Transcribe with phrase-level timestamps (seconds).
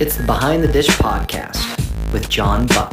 [0.00, 2.92] It's the Behind the Dish podcast with John Buck.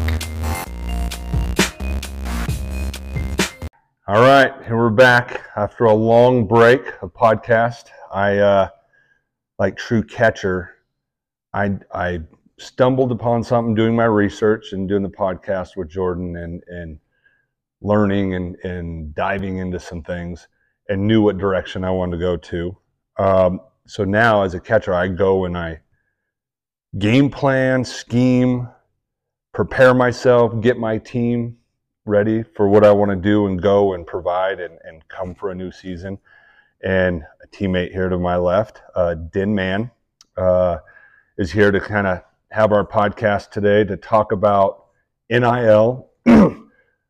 [4.07, 7.89] All right, and we're back after a long break of podcast.
[8.11, 8.69] I, uh,
[9.59, 10.77] like true catcher,
[11.53, 12.21] I I
[12.57, 16.99] stumbled upon something doing my research and doing the podcast with Jordan and and
[17.81, 20.47] learning and and diving into some things
[20.89, 22.77] and knew what direction I wanted to go to.
[23.19, 25.81] Um, so now, as a catcher, I go and I
[26.97, 28.69] game plan, scheme,
[29.53, 31.57] prepare myself, get my team
[32.05, 35.51] ready for what I want to do and go and provide and, and come for
[35.51, 36.17] a new season.
[36.83, 39.89] And a teammate here to my left, uh, Dinn Mann,
[40.37, 40.77] uh,
[41.37, 42.21] is here to kind of
[42.51, 44.85] have our podcast today to talk about
[45.29, 46.11] NIL,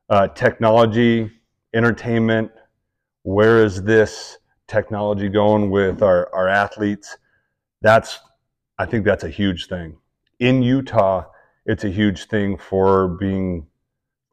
[0.10, 1.30] uh, technology,
[1.74, 2.52] entertainment.
[3.24, 7.18] Where is this technology going with our, our athletes?
[7.82, 8.20] That's
[8.78, 9.98] I think that's a huge thing.
[10.40, 11.26] In Utah,
[11.66, 13.68] it's a huge thing for being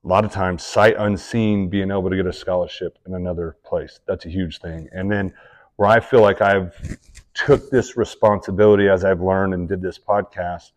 [0.05, 4.01] a lot of times sight unseen, being able to get a scholarship in another place.
[4.07, 4.89] That's a huge thing.
[4.93, 5.33] And then
[5.77, 6.75] where I feel like I've
[7.34, 10.73] took this responsibility as I've learned and did this podcast,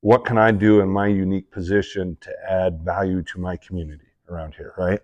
[0.00, 4.54] what can I do in my unique position to add value to my community around
[4.54, 5.00] here, right?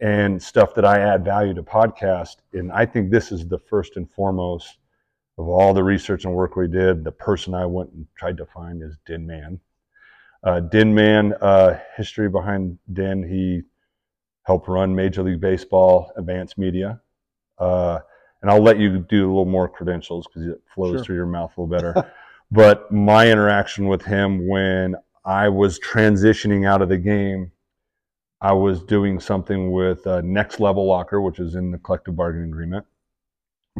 [0.00, 2.36] And stuff that I add value to podcast.
[2.52, 4.78] And I think this is the first and foremost
[5.40, 8.46] of all the research and work we did, the person I went and tried to
[8.46, 9.58] find is Dinn Mann.
[10.44, 13.62] Uh, Dinn Mann, uh, history behind Dinn, he
[14.42, 17.00] helped run Major League Baseball Advanced Media.
[17.58, 18.00] Uh,
[18.42, 21.04] and I'll let you do a little more credentials because it flows sure.
[21.04, 22.12] through your mouth a little better.
[22.50, 24.94] but my interaction with him when
[25.24, 27.50] I was transitioning out of the game,
[28.42, 32.48] I was doing something with uh, Next Level Locker, which is in the collective bargaining
[32.48, 32.84] agreement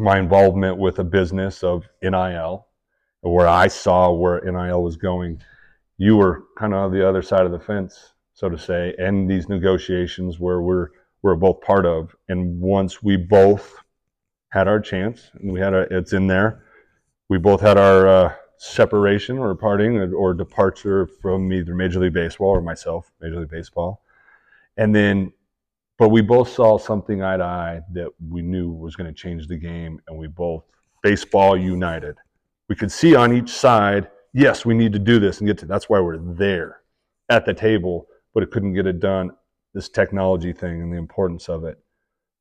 [0.01, 2.67] my involvement with a business of NIL,
[3.21, 5.41] where I saw where NIL was going.
[5.97, 9.29] You were kind of on the other side of the fence, so to say, and
[9.29, 10.89] these negotiations where we're
[11.21, 12.15] we're both part of.
[12.29, 13.75] And once we both
[14.49, 16.63] had our chance, and we had a, it's in there.
[17.29, 22.13] We both had our uh, separation or parting or, or departure from either Major League
[22.13, 24.01] Baseball or myself, Major League Baseball,
[24.77, 25.31] and then
[26.01, 29.47] but we both saw something eye to eye that we knew was going to change
[29.47, 30.63] the game, and we both
[31.03, 32.15] baseball united.
[32.69, 35.67] We could see on each side, yes, we need to do this and get to.
[35.67, 36.81] That's why we're there
[37.29, 39.29] at the table, but it couldn't get it done.
[39.75, 41.77] This technology thing and the importance of it.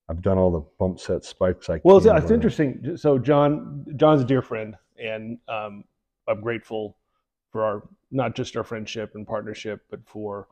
[0.09, 2.09] I've done all the bump set spikes I well, can.
[2.09, 2.97] Well, it's, interesting.
[2.97, 5.85] So John, John's a dear friend, and um,
[6.27, 6.97] I'm grateful
[7.53, 10.49] for our not just our friendship and partnership, but for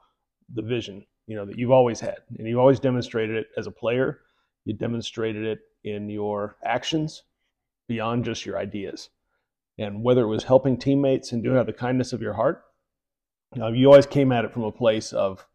[0.52, 3.71] the vision you know that you've always had, and you've always demonstrated it as a
[3.71, 4.21] player.
[4.65, 7.22] You demonstrated it in your actions
[7.87, 9.11] beyond just your ideas,
[9.78, 12.33] and whether it was helping teammates and doing it out of the kindness of your
[12.33, 12.65] heart,
[13.61, 15.47] uh, you always came at it from a place of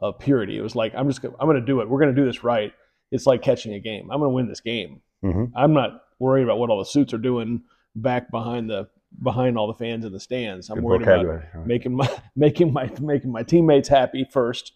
[0.00, 0.58] of purity.
[0.58, 1.88] It was like I'm just gonna, I'm going to do it.
[1.88, 2.72] We're going to do this right.
[3.12, 4.10] It's like catching a game.
[4.10, 5.02] I'm going to win this game.
[5.24, 5.56] Mm-hmm.
[5.56, 7.62] I'm not worried about what all the suits are doing
[7.94, 8.88] back behind the
[9.22, 10.70] behind all the fans in the stands.
[10.70, 14.72] I'm Good worried about making my making my making my teammates happy first,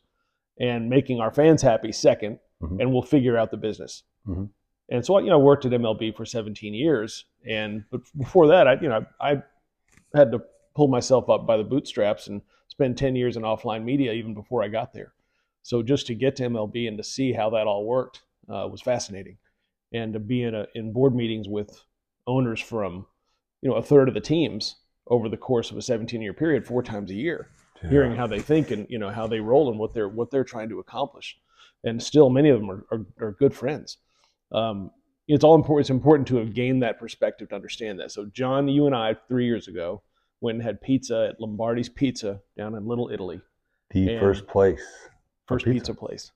[0.58, 2.80] and making our fans happy 2nd mm-hmm.
[2.80, 4.02] and we'll figure out the business.
[4.26, 4.44] Mm-hmm.
[4.88, 8.68] And so, you know, I worked at MLB for 17 years, and but before that,
[8.68, 9.42] I, you know, I
[10.14, 10.42] had to
[10.76, 14.62] pull myself up by the bootstraps and spend 10 years in offline media even before
[14.62, 15.12] I got there.
[15.62, 18.80] So just to get to MLB and to see how that all worked uh, was
[18.80, 19.38] fascinating,
[19.92, 21.82] and to be in a, in board meetings with
[22.28, 23.06] owners from,
[23.62, 24.76] you know, a third of the teams
[25.08, 27.48] over the course of a 17 year period, four times a year
[27.82, 27.90] yeah.
[27.90, 30.44] hearing how they think and you know how they roll and what they're what they're
[30.44, 31.36] trying to accomplish.
[31.84, 33.98] And still, many of them are are, are good friends.
[34.52, 34.90] Um,
[35.28, 35.84] it's all important.
[35.84, 38.12] It's important to have gained that perspective to understand that.
[38.12, 40.02] So, John, you and I three years ago
[40.40, 43.40] went and had pizza at Lombardi's Pizza down in Little Italy.
[43.90, 44.82] The first place.
[45.48, 45.74] First pizza.
[45.74, 46.32] pizza, place.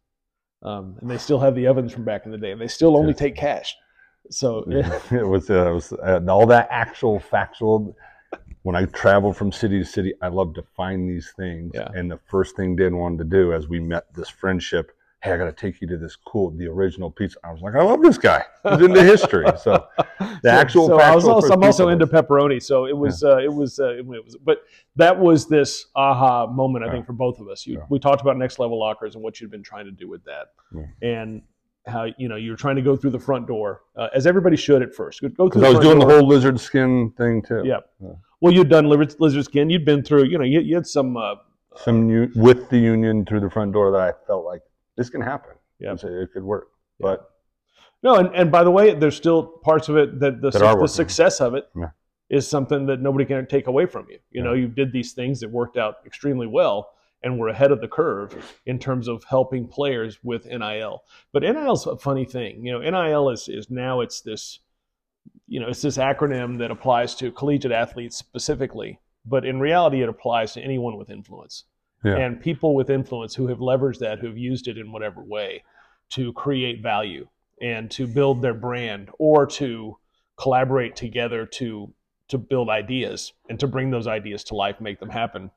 [0.63, 2.97] Um, and they still have the ovens from back in the day, and they still
[2.97, 3.77] only take cash.
[4.31, 5.01] So yeah.
[5.11, 7.97] it was, uh, it was uh, all that actual factual
[8.63, 11.73] when I travel from city to city, I love to find these things.
[11.75, 11.89] Yeah.
[11.95, 14.93] And the first thing Dan wanted to do as we met this friendship,
[15.23, 17.39] hey, I got to take you to this cool, the original pizza.
[17.45, 18.43] I was like, I love this guy.
[18.69, 19.47] He's into history.
[19.59, 20.87] So the so, actual.
[20.87, 22.63] So I was also, I'm also into pepperoni.
[22.63, 23.33] So it was, yeah.
[23.33, 24.63] uh, it was, uh, it was, but
[24.97, 26.93] that was this aha moment, I yeah.
[26.95, 27.67] think, for both of us.
[27.67, 30.23] You, We talked about next level lockers and what you'd been trying to do with
[30.25, 30.53] that.
[31.03, 31.43] And
[31.87, 34.83] how you know you're trying to go through the front door uh, as everybody should
[34.83, 35.21] at first.
[35.37, 35.65] Go through.
[35.65, 36.09] I was doing door.
[36.09, 37.63] the whole lizard skin thing too.
[37.65, 37.79] Yeah.
[38.01, 38.11] yeah.
[38.41, 39.69] Well, you'd done lizard skin.
[39.69, 41.17] You'd been through, you know, you, you had some.
[41.17, 41.35] Uh,
[41.77, 44.63] some new, with the union through the front door that I felt like
[44.97, 45.53] this can happen.
[45.79, 46.69] Yeah, it could work.
[46.99, 47.07] Yeah.
[47.07, 47.31] But
[48.03, 50.89] no, and, and by the way, there's still parts of it that the, that the
[50.89, 51.91] success of it yeah.
[52.29, 54.19] is something that nobody can take away from you.
[54.31, 56.91] You know, you did these things that worked out extremely well
[57.23, 61.03] and we're ahead of the curve in terms of helping players with NIL.
[61.33, 62.65] But NIL is a funny thing.
[62.65, 64.61] You know, NIL is is now it's this
[65.47, 70.09] you know, it's this acronym that applies to collegiate athletes specifically, but in reality it
[70.09, 71.65] applies to anyone with influence.
[72.05, 72.17] Yeah.
[72.17, 75.65] And people with influence who have leveraged that, who have used it in whatever way
[76.11, 77.29] to create value
[77.61, 79.99] and to build their brand or to
[80.37, 81.93] collaborate together to
[82.29, 85.51] to build ideas and to bring those ideas to life, make them happen.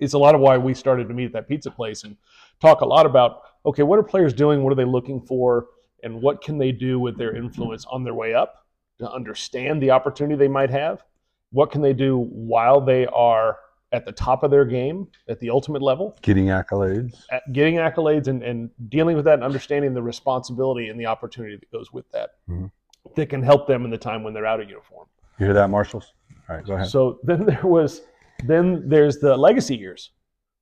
[0.00, 2.16] It's a lot of why we started to meet at that pizza place and
[2.60, 4.62] talk a lot about okay, what are players doing?
[4.62, 5.66] What are they looking for?
[6.02, 8.66] And what can they do with their influence on their way up
[8.98, 11.02] to understand the opportunity they might have?
[11.50, 13.58] What can they do while they are
[13.92, 16.16] at the top of their game, at the ultimate level?
[16.22, 17.14] Getting accolades.
[17.52, 21.70] getting accolades and, and dealing with that and understanding the responsibility and the opportunity that
[21.72, 22.70] goes with that Mhm.
[23.16, 25.08] that can help them in the time when they're out of uniform.
[25.38, 26.12] You hear that, Marshals?
[26.48, 26.86] All right, go ahead.
[26.88, 28.02] So then there was
[28.46, 30.10] then there's the legacy years.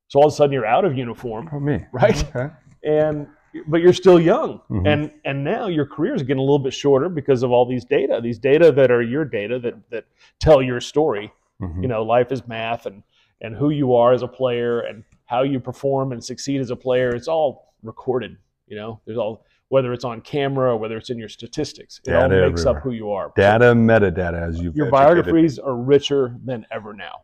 [0.08, 1.84] So all of a sudden you're out of uniform oh, me.
[1.93, 2.25] Right.
[2.34, 2.52] Okay.
[2.84, 3.26] and
[3.69, 4.87] but you're still young Mhm.
[4.87, 7.87] and and now your career is getting a little bit shorter because of all these
[7.87, 10.05] data these data that are your data that that
[10.38, 11.32] tell your story
[11.62, 11.81] Mhm.
[11.81, 13.02] you know life is math and
[13.40, 16.76] and who you are as a player and how you perform and succeed as a
[16.76, 18.37] player it's all recorded
[18.67, 22.12] you know there's all whether it's on camera or whether it's in your statistics it
[22.14, 22.76] all makes everywhere.
[22.76, 25.25] up who you are Data, metadata, as you've your educated.
[25.25, 27.23] biographies are richer than ever now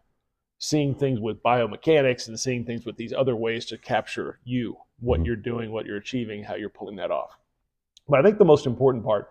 [0.62, 5.18] seeing things with biomechanics and seeing things with these other ways to capture you what
[5.18, 5.26] Mhm.
[5.26, 7.36] you're doing what you're achieving how you're pulling that off.
[8.08, 9.28] But i think the most important part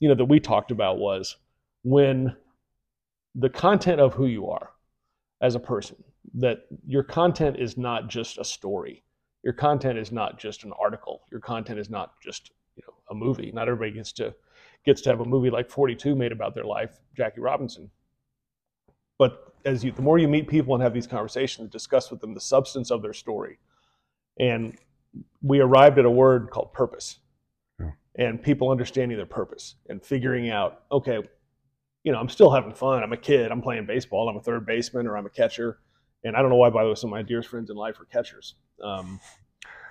[0.00, 1.38] you know that we talked about was
[1.82, 2.36] when
[3.34, 4.72] the content of who you are
[5.40, 5.96] as a person
[6.34, 9.02] that your content is not just a story.
[9.44, 11.22] Your content is not just an article.
[11.30, 13.50] Your content is not just you know a movie.
[13.50, 14.34] Not everybody gets to
[14.84, 17.90] gets to have a movie like 42 made about their life jackie robinson.
[19.18, 22.32] But as you the more you meet people and have these conversations discuss with them
[22.32, 23.58] the substance of their story.
[24.40, 24.78] And
[25.42, 27.18] we arrived at a word called purpose.
[27.78, 27.90] Yeah.
[28.16, 31.18] and people understanding their purpose and figuring out okay
[32.04, 33.02] you know i'm still having fun.
[33.02, 33.50] I'm a kid.
[33.52, 34.28] I'm playing baseball.
[34.30, 35.78] I'm a third baseman or i'm a catcher.
[36.24, 38.00] And i don't know why by the way some of my dearest friends in life
[38.00, 38.54] are catchers.
[38.82, 39.20] Um,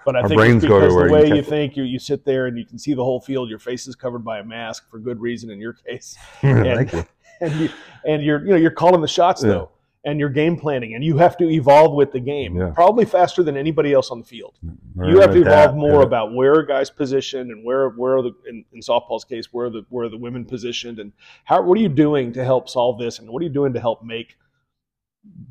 [0.06, 1.48] but I Our think brains to because the way you it.
[1.48, 3.50] think you, you sit there and you can see the whole field.
[3.50, 6.16] Your face is covered by a mask for good reason in your case.
[6.42, 7.06] Thank you.
[7.42, 7.70] and you
[8.06, 9.50] and you're you know you're calling the shots Yeah.
[9.50, 9.70] though
[10.08, 12.72] and you're game planning and you have to evolve with the game Yeah.
[12.76, 14.54] probably faster than anybody else on the field
[14.96, 16.08] Learn you have to evolve more pivot.
[16.08, 19.66] about where a guy's positioned and where where are the in, in softball's case where
[19.66, 21.12] are the where are the women positioned and
[21.46, 23.80] how what are you doing to help solve this and what are you doing to
[23.80, 24.38] help make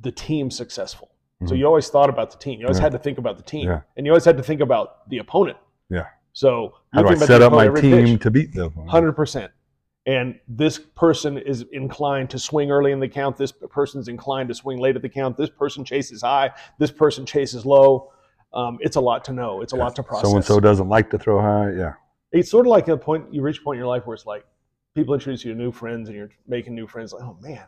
[0.03, 1.11] the team successful
[1.47, 1.59] so Mhm.
[1.59, 2.85] you always thought about the team you always Yeah.
[2.85, 3.81] had to think about the team Yeah.
[3.97, 5.59] and you always had to think about the opponent
[5.91, 6.07] Yeah.
[6.33, 8.73] so How do I set up my every pitch team to beat them?
[8.87, 9.51] hundred percent.
[10.07, 13.39] And this person is inclined to swing early in the count.
[13.39, 15.37] This person's inclined to swing late at the count.
[15.37, 16.51] This person chases high.
[16.79, 18.13] This person chases low.
[18.53, 19.63] Um, it's a lot to know.
[19.63, 20.31] It's a lot to process.
[20.31, 21.73] So and so doesn't like to throw high.
[21.73, 21.95] Yeah.
[22.33, 24.27] It's sort of like a point you reach a point in your life where it's
[24.27, 24.45] like
[24.95, 27.13] people introduce you to new friends and you're making new friends.
[27.13, 27.65] Like, oh man,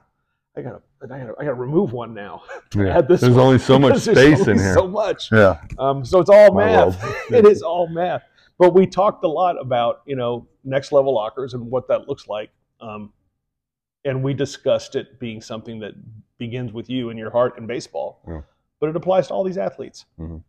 [0.57, 2.43] I gotta, I gotta, I gotta remove one now.
[2.75, 3.01] yeah.
[3.01, 3.39] There's one.
[3.39, 4.75] only so much space in here.
[4.75, 5.33] So much.
[5.33, 5.61] yeah.
[5.79, 7.31] Um, so it's all My math.
[7.31, 8.23] it is all math.
[8.59, 12.27] But we talked a lot about you know next level lockers and what that looks
[12.29, 12.51] like,
[12.81, 13.13] um,
[14.05, 15.95] and we discussed it being something that
[16.39, 18.43] begins with you and your heart in baseball, Yeah.
[18.81, 20.05] but it applies to all these athletes.
[20.19, 20.43] Mhm.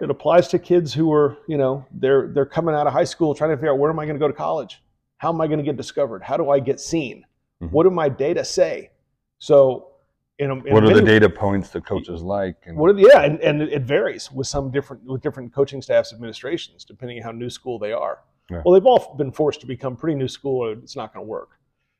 [0.00, 3.34] It applies to kids who are you know they're they're coming out of high school
[3.34, 4.82] trying to figure out where am I going to go to college,
[5.18, 7.24] how am I going to get discovered, how do I get seen,
[7.62, 7.70] Mhm.
[7.72, 8.90] what do my data say?
[9.38, 9.88] So,
[10.38, 12.56] in, a, in What are the data points that coaches like?
[12.66, 15.80] And what are the, yeah, and, and it varies with some different with different coaching
[15.80, 18.20] staffs, administrations, depending on how new school they are.
[18.50, 18.62] Yeah.
[18.64, 21.28] Well, they've all been forced to become pretty new school, or it's not going to
[21.28, 21.50] work.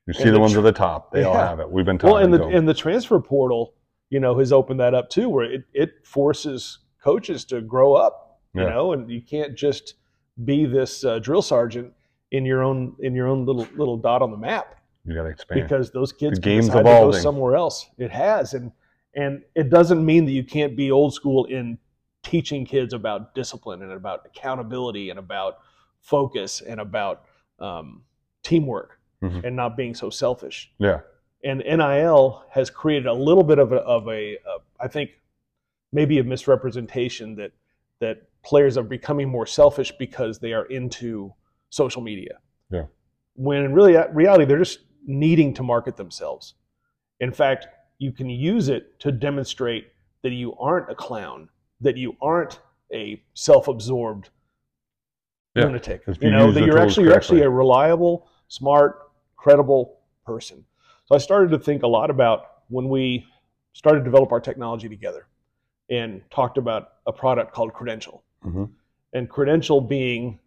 [0.06, 1.12] you see and the the ones at the top.
[1.12, 1.70] They all have it.
[1.70, 2.14] We've been talking.
[2.14, 3.74] Well, and the and the transfer portal,
[4.10, 8.40] you know, has opened that up too, where it it forces coaches to grow up,
[8.54, 8.68] you Yeah.
[8.70, 9.94] know, and you can't just
[10.44, 11.92] be this uh, drill sergeant
[12.32, 14.76] in your own in your own little little dot on the map
[15.06, 15.62] you got to expand.
[15.62, 17.88] because those kids The game's decide to go somewhere else.
[17.98, 18.72] It has, and
[19.14, 21.78] and it doesn't mean that you can't be old school in
[22.22, 25.58] teaching kids about discipline and about accountability and about
[26.00, 27.24] focus and about
[27.58, 28.02] um,
[28.42, 29.44] teamwork Mhm.
[29.44, 30.70] and not being so selfish.
[30.78, 31.00] yeah.
[31.44, 35.10] And NIL has created a little bit of a, of a uh, I think
[35.92, 37.52] maybe a misrepresentation that
[38.00, 41.32] that players are becoming more selfish because they are into
[41.70, 42.38] social media.
[42.70, 42.86] Yeah.
[43.34, 46.54] When in really reality they're just needing to market themselves.
[47.20, 49.88] In fact, you can use it to demonstrate
[50.22, 51.48] that you aren't a clown,
[51.80, 52.60] that you aren't
[52.92, 54.30] a self-absorbed
[55.54, 55.64] Yeah.
[55.64, 56.02] lunatic.
[56.06, 60.64] You you know that you're actually you're actually a reliable, smart, credible person.
[61.06, 63.26] So I started to think a lot about when we
[63.72, 65.26] started to develop our technology together
[65.88, 68.24] and talked about a product called Credential.
[68.44, 68.70] Mhm.
[69.12, 70.40] And Credential being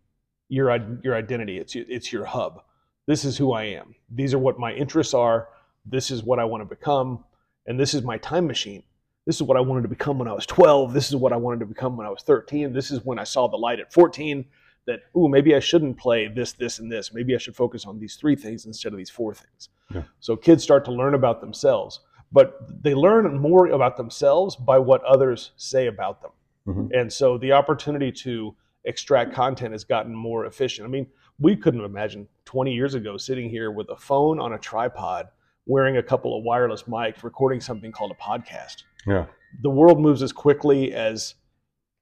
[0.49, 0.69] your
[1.03, 2.63] your identity, it's it's your hub.
[3.09, 3.95] This is who I am.
[4.11, 5.47] These are what my interests are.
[5.83, 7.23] This is what I want to become,
[7.65, 8.83] and this is my time machine.
[9.25, 10.93] This is what I wanted to become when I was 12.
[10.93, 12.71] This is what I wanted to become when I was 13.
[12.71, 14.45] This is when I saw the light at 14
[14.85, 17.11] that, ooh, maybe I shouldn't play this, this, and this.
[17.11, 19.69] Maybe I should focus on these three things instead of these four things.
[19.91, 20.03] Yeah.
[20.19, 22.01] So kids start to learn about themselves,
[22.31, 26.31] but they learn more about themselves by what others say about them.
[26.67, 26.91] Mhm.
[26.93, 28.55] And so the opportunity to
[28.85, 30.87] extract content has gotten more efficient.
[30.87, 31.07] I mean,
[31.39, 35.27] we couldn't imagine 20 years ago sitting here with a phone on a tripod,
[35.65, 38.83] wearing a couple of wireless mics, recording something called a podcast.
[39.07, 39.25] Yeah.
[39.61, 41.35] The world moves as quickly as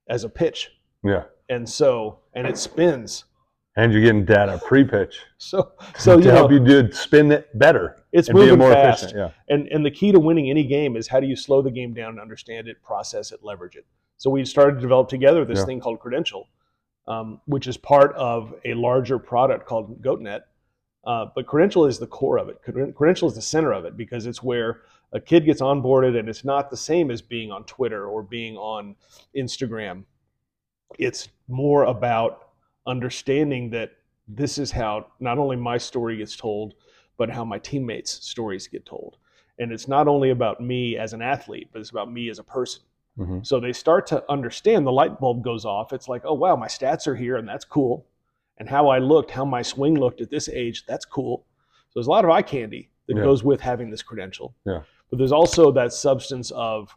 [0.08, 0.70] as a pitch.
[1.04, 1.24] Yeah.
[1.48, 3.24] And so and it spins.
[3.76, 7.56] And you're getting data pre-pitch So so to you help know, you do spin it
[7.58, 9.04] better it's moving more fast.
[9.04, 9.20] efficient.
[9.48, 9.54] Yeah.
[9.54, 11.94] And and the key to winning any game is how do you slow the game
[11.94, 13.86] down, and understand it, process it, leverage it.
[14.16, 15.64] So we started to develop together this Yeah.
[15.66, 16.48] thing called Credential,
[17.08, 20.42] um, which is part of a larger product called GoatNet.
[21.04, 22.60] Uh, but Credential is the core of it.
[22.94, 26.44] Credential is the center of it because it's where a kid gets onboarded, and it's
[26.44, 28.94] not the same as being on Twitter or being on
[29.34, 30.04] Instagram.
[30.98, 32.48] It's more about
[32.86, 33.92] understanding that
[34.26, 36.74] this is how not only my story gets told,
[37.16, 39.16] but how my teammates' stories get told.
[39.58, 42.44] And it's not only about me as an athlete, but it's about me as a
[42.44, 42.82] person.
[43.18, 43.44] Mhm.
[43.46, 45.92] So they start to understand the light bulb goes off.
[45.92, 48.06] It's like, oh, wow, my stats are here, and that's cool.
[48.58, 51.44] And how I looked, how my swing looked at this age, that's cool.
[51.90, 53.22] So there's a lot of eye candy that Yeah.
[53.24, 54.54] goes with having this credential.
[54.64, 54.82] Yeah.
[55.10, 56.96] But there's also that substance of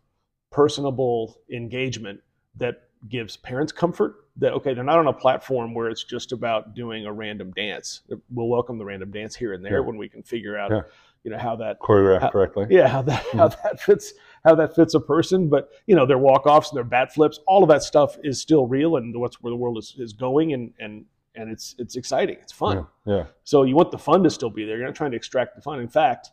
[0.52, 2.20] personable engagement
[2.58, 6.74] that gives parents comfort that, okay, they're not on a platform where it's just about
[6.76, 8.02] doing a random dance.
[8.32, 9.86] We'll welcome the random dance here and there Yeah.
[9.86, 10.82] when we can figure out, Yeah.
[11.24, 12.68] you know, how that Choreographed How- correctly.
[12.70, 14.14] yeah how that how that fits
[14.46, 17.64] how that fits a person but you know their walk-offs and their bat flips all
[17.64, 20.74] of that stuff is still real and what's where the world is, is going and
[20.80, 21.06] and
[21.36, 23.16] and it's it's exciting it's fun Yeah.
[23.16, 23.24] yeah.
[23.44, 25.62] so you want the fun to still be there you're not trying to extract the
[25.62, 26.32] fun in fact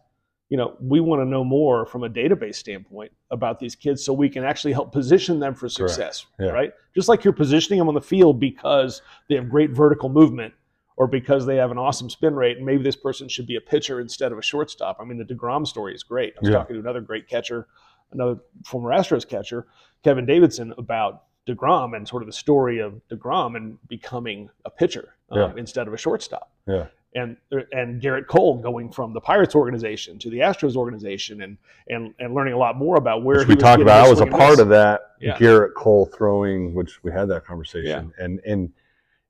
[0.49, 4.13] you know we want to know more from a database standpoint about these kids so
[4.13, 6.49] we can actually help position them for success Yeah.
[6.49, 10.55] right just like you're positioning them on the field because they have great vertical movement
[10.97, 13.61] or because they have an awesome spin rate, and maybe this person should be a
[13.61, 14.97] pitcher instead of a shortstop.
[15.01, 16.35] I mean, the Degrom story is great.
[16.37, 16.57] I was Yeah.
[16.57, 17.69] talking to another great catcher,
[18.13, 19.67] another former Astros catcher,
[20.05, 25.15] Kevin Davidson, about Degrom and sort of the story of Degrom and becoming a pitcher
[25.31, 25.53] um, Yeah.
[25.57, 26.51] instead of a shortstop.
[26.67, 26.87] Yeah.
[27.15, 27.39] And
[27.73, 31.57] and Gerrit Cole going from the Pirates organization to the Astros organization and
[31.89, 34.07] and and learning a lot more about where Which we talked about.
[34.07, 34.59] I was a part miss.
[34.61, 35.37] of that Yeah.
[35.39, 38.13] Gerrit Cole throwing, which we had that conversation.
[38.19, 38.25] Yeah.
[38.25, 38.71] And and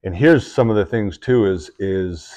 [0.02, 2.34] and here's some of the things too is is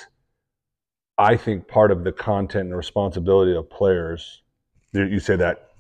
[1.18, 4.44] I think part of the content and responsibility of players,
[4.94, 5.71] you say that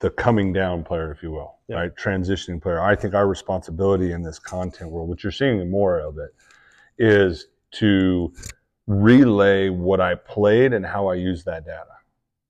[0.00, 1.76] the coming down player, if you will, Yeah.
[1.76, 1.96] right?
[1.96, 2.80] Transitioning player.
[2.80, 6.34] I think our responsibility in this content world, which you're seeing more of it,
[6.98, 8.32] is to
[8.86, 11.96] relay what I played and how I use that data.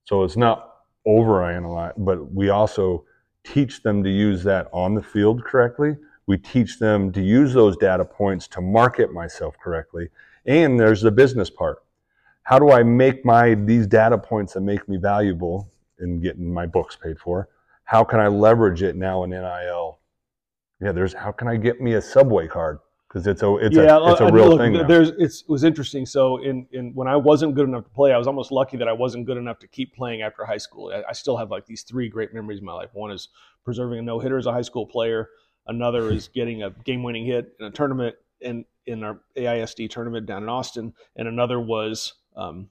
[0.05, 0.75] So it's not
[1.07, 3.05] overanalyze, but we also
[3.45, 5.97] teach them to use that on the field correctly.
[6.27, 10.09] We teach them to use those data points to market myself correctly.
[10.47, 11.79] And there's the business part.
[12.43, 16.67] How do I make my these data points that make me valuable in getting my
[16.67, 17.49] books paid for?
[17.85, 20.01] How can I leverage it now in NIL?
[20.81, 22.79] Yeah, there's how can I get me a subway card?
[23.09, 24.73] Because it's a it's yeah, a it's a I- real look, thing.
[24.73, 24.89] th- now.
[24.89, 26.05] There's it's, it was interesting.
[26.05, 28.89] So in in when I wasn't good enough to play, I was almost lucky that
[28.89, 30.93] I wasn't good enough to keep playing after high school.
[30.93, 32.91] I, I still have like these three great memories in my life.
[32.93, 33.29] One is
[33.65, 35.31] preserving a no hitter as a high school player.
[35.67, 40.27] Another is getting a game winning hit in a tournament in in our AISD tournament
[40.27, 42.69] down in Austin, and another was um,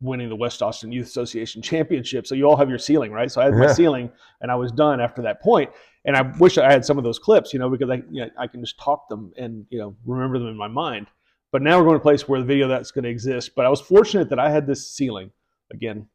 [0.00, 2.26] winning the West Austin Youth Association championship.
[2.26, 3.30] So you all have your ceiling, right?
[3.30, 4.10] So I had my ceiling,
[4.40, 5.70] and I was done after that point.
[6.04, 8.30] And I wish I had some of those clips, you know, because I you know,
[8.38, 11.06] I can just talk them and you know remember them in my mind.
[11.52, 13.52] But now we're going to a place where the video that's going to exist.
[13.56, 15.30] But I was fortunate that I had this ceiling
[15.72, 16.06] again,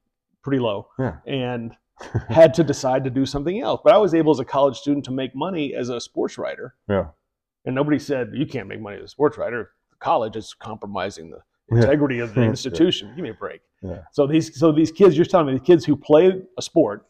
[0.44, 1.18] pretty low, Yeah.
[1.26, 1.74] and
[2.30, 3.82] had to decide to do something else.
[3.84, 6.76] But I was able as a college student to make money as a sports writer.
[6.88, 7.08] Yeah.
[7.66, 9.72] And nobody said you can't make money as a sports writer.
[10.00, 11.42] College is compromising the Yeah.
[11.72, 12.48] Integrity of the Yeah.
[12.50, 13.14] institution.
[13.16, 13.62] Give me a break.
[13.82, 14.04] Yeah.
[14.12, 17.08] So these so these kids, you're telling me the kids who play a sport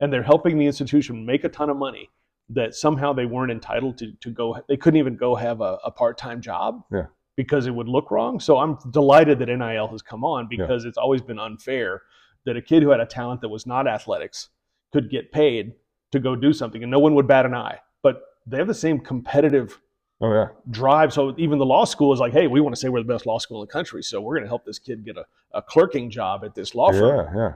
[0.00, 2.10] and they're helping the institution make a ton of money
[2.48, 5.90] that somehow they weren't entitled to to go they couldn't even go have a, a
[5.90, 7.06] part-time job Yeah.
[7.36, 8.40] because it would look wrong.
[8.40, 12.02] So I'm delighted that NIL has come on because it's always been unfair
[12.46, 14.48] that a kid who had a talent that was not athletics
[14.92, 15.74] could get paid
[16.12, 17.78] to go do something and no one would bat an eye.
[18.02, 19.78] But they have the same competitive
[20.22, 20.48] Oh yeah.
[20.70, 21.12] drive.
[21.12, 23.24] So even the law school is like, hey, we want to say we're the best
[23.26, 25.62] law school in the country, so we're going to help this kid get a, a
[25.62, 27.26] clerking job at this law firm.
[27.34, 27.52] Yeah, yeah.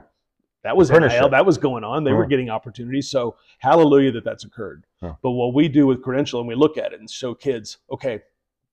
[0.63, 1.29] That was NIL.
[1.29, 2.03] That was going on.
[2.03, 3.07] They were getting opportunities.
[3.07, 4.85] So hallelujah that that's occurred.
[4.99, 5.13] Yeah.
[5.21, 8.23] But what we do with credential and we look at it and show kids, okay,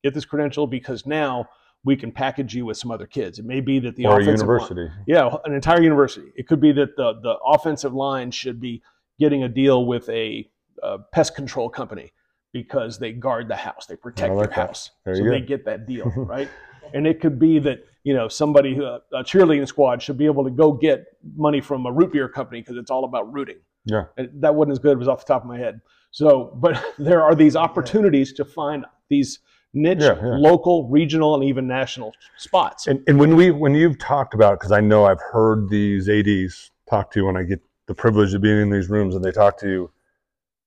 [0.02, 1.46] get this credential because now
[1.84, 3.38] we can package you with some other kids.
[3.40, 4.90] It may be that the or a offensive line- university.
[5.06, 6.32] yeah, an entire university.
[6.34, 8.80] It could be that the the offensive line should be
[9.18, 10.48] getting a deal with a,
[10.82, 12.10] uh pest control company
[12.52, 14.68] because they guard the house, they protect like your that.
[14.68, 15.46] house, There so you they go.
[15.46, 16.48] get that deal, right?
[16.94, 20.44] and it could be that you know somebody, who, a cheerleading squad, should be able
[20.44, 21.04] to go get
[21.36, 23.56] money from a root beer company because it's all about rooting.
[23.84, 24.04] Yeah.
[24.16, 24.92] And that wasn't as good.
[24.92, 25.80] It was off the top of my head.
[26.10, 29.38] So, but there are these opportunities to find these
[29.74, 30.36] niche, Yeah, yeah.
[30.36, 32.86] local, regional, and even national spots.
[32.86, 36.70] And, and when we when you've talked about because I know I've heard these ads
[36.88, 39.32] talk to you when I get the privilege of being in these rooms and they
[39.32, 39.90] talk to you,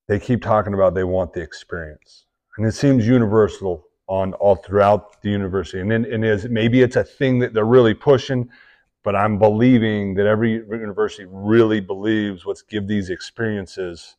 [0.07, 2.25] they keep talking about they want the experience,
[2.57, 5.79] and it seems universal on all throughout the university.
[5.79, 8.49] And then and is maybe it's a thing that they're really pushing,
[9.03, 14.15] but I'm believing that every university really believes let's give these experiences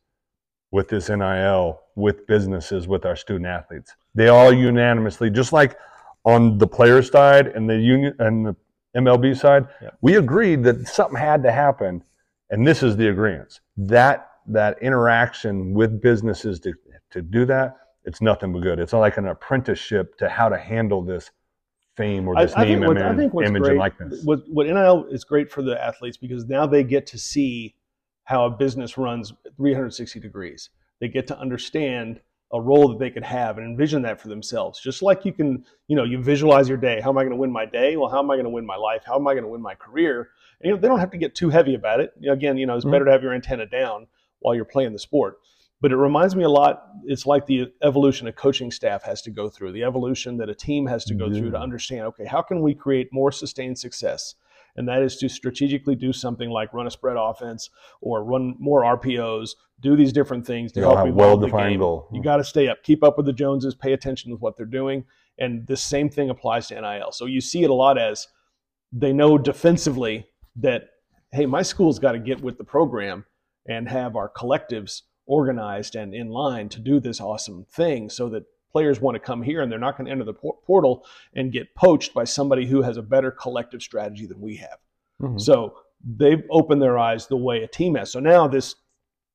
[0.71, 3.95] with this NIL, with businesses, with our student athletes.
[4.13, 5.77] They all unanimously, just like
[6.25, 8.55] on the player side and the union and the
[8.95, 9.91] MLB side, Yeah.
[10.01, 12.03] we agreed that something had to happen,
[12.49, 13.61] and this is the agreement.
[13.77, 16.73] That that interaction with businesses to
[17.11, 18.79] to do that, it's nothing but good.
[18.79, 21.31] It's like an apprenticeship to how to handle this
[21.95, 23.79] fame or I- this I name think what- I and think what's image great- and
[23.79, 24.25] likeness.
[24.25, 27.75] What, what NIL is great for the athletes because now they get to see
[28.25, 30.69] how a business runs 360 degrees.
[30.99, 32.19] They get to understand
[32.51, 34.79] a role that they could have and envision that for themselves.
[34.81, 36.99] Just like you can, you know, you visualize your day.
[37.01, 37.95] How am I going to win my day?
[37.97, 39.03] Well, how am I going to win my life?
[39.05, 40.29] How am I going to win my career?
[40.61, 42.13] And, you know, they don't have to get too heavy about it.
[42.19, 42.91] You know, again, you know, it's Mhm.
[42.91, 44.07] better to have your antenna down
[44.39, 45.37] while you're playing the sport.
[45.79, 46.87] But it reminds me a lot.
[47.05, 50.55] It's like the evolution a coaching staff has to go through, the evolution that a
[50.55, 51.63] team has to go through to mm-hmm.
[51.63, 52.01] understand.
[52.07, 54.35] Okay, how can we create more sustained success?
[54.75, 57.69] And that is to strategically do something like run a spread offense
[58.01, 62.07] or run more RPOs, do these different things to all help the well-defined goal.
[62.13, 64.65] You got to stay up, keep up with the Joneses, pay attention to what they're
[64.65, 65.03] doing,
[65.39, 67.11] and the same thing applies to NIL.
[67.11, 68.27] So you see it a lot as
[68.91, 70.89] they know defensively that
[71.33, 73.25] hey, my school's got to get with the program
[73.67, 78.45] and have our collectives organized and in line to do this awesome thing so that
[78.71, 81.73] players want to come here and they're not going to enter the portal and get
[81.75, 84.79] poached by somebody who has a better collective strategy than we have.
[85.21, 85.39] Mhm.
[85.39, 88.11] So they've opened their eyes the way a team has.
[88.11, 88.75] So now this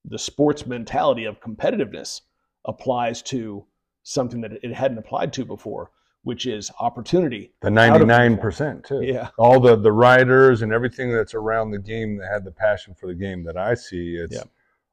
[0.05, 2.23] the sports mentality of competitiveness
[2.65, 3.65] applies to
[4.03, 5.91] something that it hadn't applied to before,
[6.25, 7.53] which is opportunity.
[7.61, 9.03] The ninety nine percent too.
[9.03, 9.29] Yeah.
[9.39, 13.07] all the the writers and everything that's around the game that had the passion for
[13.07, 14.17] the game that I see.
[14.17, 14.45] It's Yeah.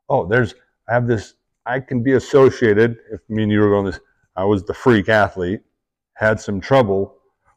[0.09, 0.55] oh, there's
[0.87, 1.35] I have this.
[1.65, 2.97] I can be associated.
[3.11, 3.99] If me and you were going this,
[4.35, 5.61] I was the freak athlete.
[6.13, 7.15] Had some trouble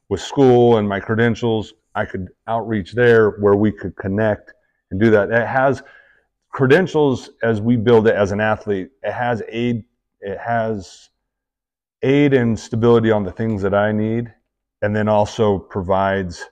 [0.09, 1.75] with school and my credentials.
[1.95, 4.53] I could outreach there where we could connect
[4.91, 5.31] and do that.
[5.31, 5.83] It has
[6.51, 8.91] credentials as we build it as an athlete.
[9.03, 9.85] It has aid.
[10.21, 11.09] It has
[12.03, 14.33] aid and stability on the things that I need,
[14.83, 16.45] and then also provides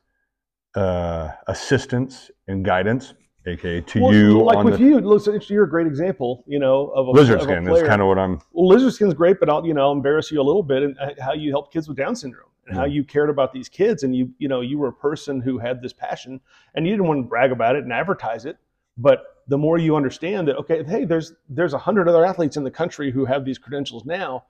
[0.74, 3.14] uh, assistance and guidance,
[3.46, 6.88] aka to Well, you like with the you, listen, you're a great example, you know,
[6.88, 7.86] of a lizard of a skin is player.
[7.86, 8.40] kind of what I'm.
[8.52, 10.96] well, lizard skin's great, but I'll you know I'll embarrass you a little bit and
[11.20, 14.14] how you help kids with Down syndrome and how you cared about these kids and
[14.14, 16.40] you you know you were a person who had this passion
[16.74, 18.58] and you didn't want to brag about it and advertise it,
[18.96, 22.62] but the more you understand that okay, hey, there's there's a hundred other athletes in
[22.62, 24.44] the country who have these credentials now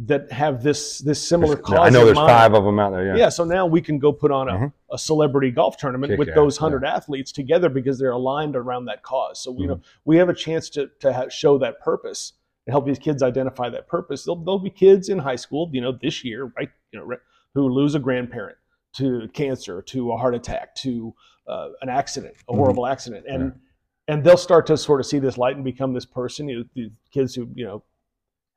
[0.00, 1.78] that have this this similar cause.
[1.78, 2.28] I know there's mind.
[2.28, 3.04] five of them out there.
[3.06, 3.16] Yeah.
[3.16, 3.28] Yeah.
[3.30, 4.72] so now we can go put on a, Mhm.
[4.92, 6.60] a celebrity golf tournament Kick with those yeah.
[6.60, 9.40] hundred athletes together because they're aligned around that cause.
[9.42, 9.68] So you Mm-hmm.
[9.68, 12.34] know we have a chance to to ha- show that purpose
[12.66, 14.24] and help these kids identify that purpose.
[14.24, 17.16] There'll, there'll be kids in high school, you know, this year, right, you know, re-
[17.54, 18.58] who lose a grandparent
[18.94, 21.12] to cancer, to a heart attack, to
[21.48, 22.56] uh, an accident, a Mhm.
[22.56, 23.52] horrible accident, and
[24.06, 26.48] and they'll start to sort of see this light and become this person.
[26.48, 27.82] You know, the kids who you know,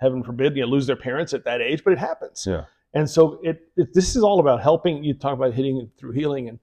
[0.01, 2.45] heaven forbid, you know, lose their parents at that age, but it happens.
[2.49, 2.65] Yeah.
[2.93, 5.03] And so it, it this is all about helping.
[5.03, 6.59] You talk about hitting through healing and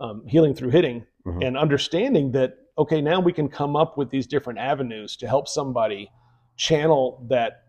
[0.00, 1.46] um, healing through hitting, Mhm.
[1.46, 5.46] and understanding that okay, now we can come up with these different avenues to help
[5.46, 6.10] somebody
[6.56, 7.64] channel that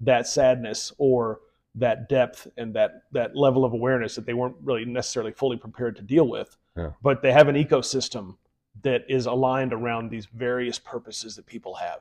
[0.00, 1.40] that sadness or
[1.74, 5.94] that depth and that that level of awareness that they weren't really necessarily fully prepared
[5.96, 6.56] to deal with.
[6.76, 6.92] Yeah.
[7.02, 8.36] But they have an ecosystem
[8.82, 12.00] that is aligned around these various purposes that people have.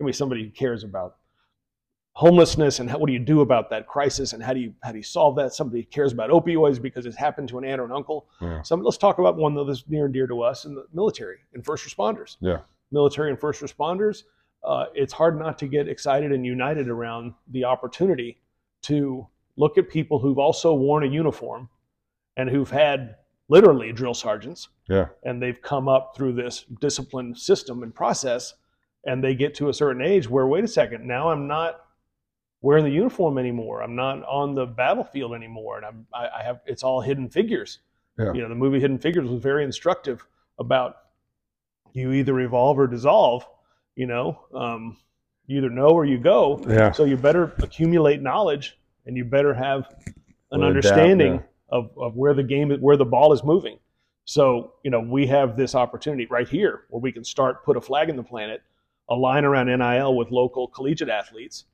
[0.00, 1.16] I mean, somebody who cares about
[2.14, 4.92] homelessness and how, what do you do about that crisis and how do you how
[4.92, 5.54] do you solve that?
[5.54, 8.26] Somebody cares about opioids because it's happened to an aunt or an uncle.
[8.40, 8.62] Yeah.
[8.62, 11.64] So let's talk about one that's near and dear to us in the military and
[11.64, 12.36] first responders.
[12.40, 12.58] Yeah.
[12.90, 14.24] Military and first responders.
[14.62, 18.38] Uh, it's hard not to get excited and united around the opportunity
[18.82, 21.68] to look at people who've also worn a uniform
[22.36, 23.16] and who've had
[23.48, 25.06] literally drill sergeants, Yeah.
[25.24, 28.54] and they've come up through this disciplined system and process,
[29.04, 31.81] and they get to a certain age where, wait a second, now I'm not
[32.62, 33.82] wearing the uniform anymore.
[33.82, 37.80] I'm not on the battlefield anymore, and I'm I, I have it's all hidden figures.
[38.18, 38.32] Yeah.
[38.32, 40.26] You know, the movie Hidden Figures was very instructive
[40.58, 40.96] about
[41.92, 43.46] you either evolve or dissolve.
[43.96, 44.96] You know, um,
[45.46, 46.62] you either know or you go.
[46.68, 46.92] Yeah.
[46.92, 49.94] So you better accumulate knowledge, and you better have
[50.50, 51.40] an understanding yeah.
[51.70, 53.78] of, of where the game, where the ball is moving.
[54.24, 57.80] So you know, we have this opportunity right here where we can start put a
[57.80, 58.62] flag in the planet,
[59.08, 61.64] a line around NIL with local collegiate athletes,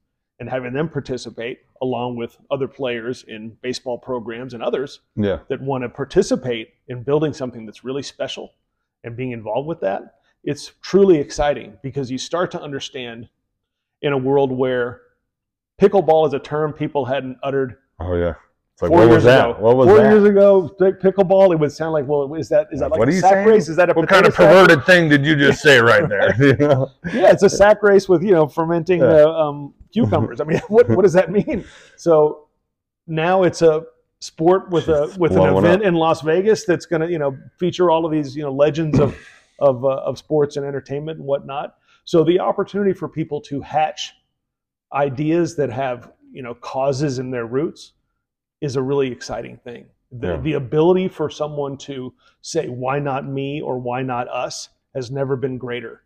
[0.40, 5.40] and having them participate along with other players in baseball programs and others Yeah.
[5.48, 8.52] that want to participate in building something that's really special
[9.04, 13.28] and being involved with that, it's truly exciting because you start to understand
[14.02, 15.00] in a world where
[15.80, 18.34] pickleball is a term people hadn't uttered Oh yeah.
[18.80, 19.50] Like four what years was that?
[19.50, 19.58] ago.
[19.60, 20.10] What was four that?
[20.12, 23.12] years ago, pickleball, it would sound like, well, is that is that like What a
[23.12, 23.48] sack saying?
[23.48, 23.68] race?
[23.68, 24.66] Is that a What kind of potato sack?
[24.66, 26.28] perverted thing did you just say right there?
[27.12, 29.24] Yeah, it's a sack race with you know fermenting Yeah.
[29.24, 30.40] uh, um, cucumbers.
[30.40, 31.64] I mean, what what does that mean?
[31.96, 32.46] So
[33.08, 33.84] now it's a
[34.20, 35.88] sport with a with an event up.
[35.88, 39.00] in Las Vegas that's going to you know feature all of these you know legends
[39.00, 39.16] of
[39.58, 41.74] of uh, of sports and entertainment and whatnot.
[42.04, 44.12] So the opportunity for people to hatch
[44.92, 47.92] ideas that have you know causes in their roots
[48.60, 49.86] is a really exciting thing.
[50.12, 50.36] The, Yeah.
[50.40, 55.36] the ability for someone to say why not me or why not us has never
[55.36, 56.02] been greater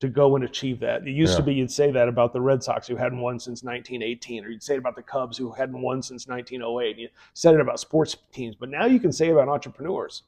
[0.00, 1.02] to go and achieve that.
[1.06, 3.64] It used to be you'd say that about the Red Sox who hadn't won since
[3.64, 6.90] 1918, or you'd say it about the Cubs who hadn't won since 1908.
[6.90, 10.22] And you said it about sports teams, but now you can say about entrepreneurs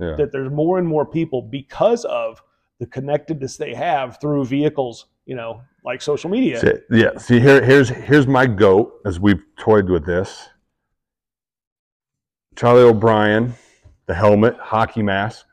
[0.00, 0.16] Yeah.
[0.16, 2.42] that there's more and more people because of
[2.80, 6.58] the connectedness they have through vehicles, you know, like social media.
[6.58, 7.16] See, yeah.
[7.18, 10.48] See here, here's here's my goat as we've toyed with this.
[12.56, 13.54] Charlie O'Brien,
[14.06, 15.46] the helmet, hockey mask.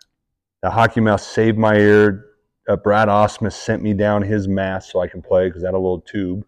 [0.62, 2.26] The hockey mask saved my ear.
[2.68, 5.74] Uh, Brad Ausmus sent me down his mask so I can play because I had
[5.74, 6.46] a little tube.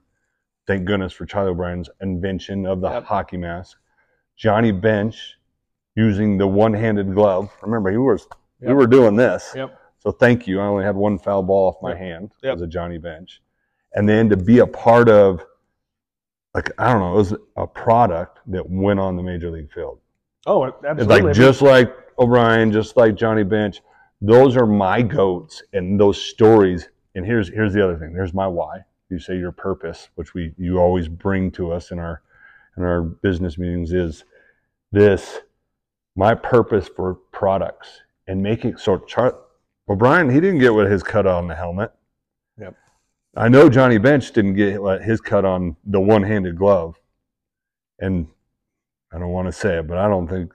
[0.68, 3.04] Thank goodness for Charlie O'Brien's invention of the Yep.
[3.06, 3.78] hockey mask.
[4.36, 5.38] Johnny Bench
[5.96, 7.52] using the one-handed glove.
[7.62, 8.28] Remember, he was
[8.60, 8.76] we Yep.
[8.76, 9.54] were doing this.
[9.56, 9.78] Yep.
[10.00, 10.60] So thank you.
[10.60, 12.56] I only had one foul ball off my hand Yep.
[12.56, 13.42] as a Johnny Bench.
[13.94, 15.44] And then to be a part of,
[16.54, 20.00] like, I don't know, it was a product that went on the major league field.
[20.46, 21.22] Oh, It's absolutely.
[21.22, 23.82] like just like O'Brien, just like Johnny Bench.
[24.22, 26.90] Those are my goats and those stories.
[27.16, 28.14] And here's here's the other thing.
[28.14, 28.80] There's my why.
[29.10, 32.22] You say your purpose, which we you always bring to us in our
[32.78, 34.24] in our business meetings, is
[34.92, 35.40] this
[36.16, 37.90] my purpose for products
[38.28, 39.38] and making so Char-
[39.90, 41.92] O'Brien he didn't get what his cut on the helmet.
[42.58, 42.76] Yep.
[43.36, 46.96] I know Johnny Bench didn't get his cut on the one-handed glove,
[48.00, 48.28] and
[49.14, 50.54] I don't want to say it, but I don't think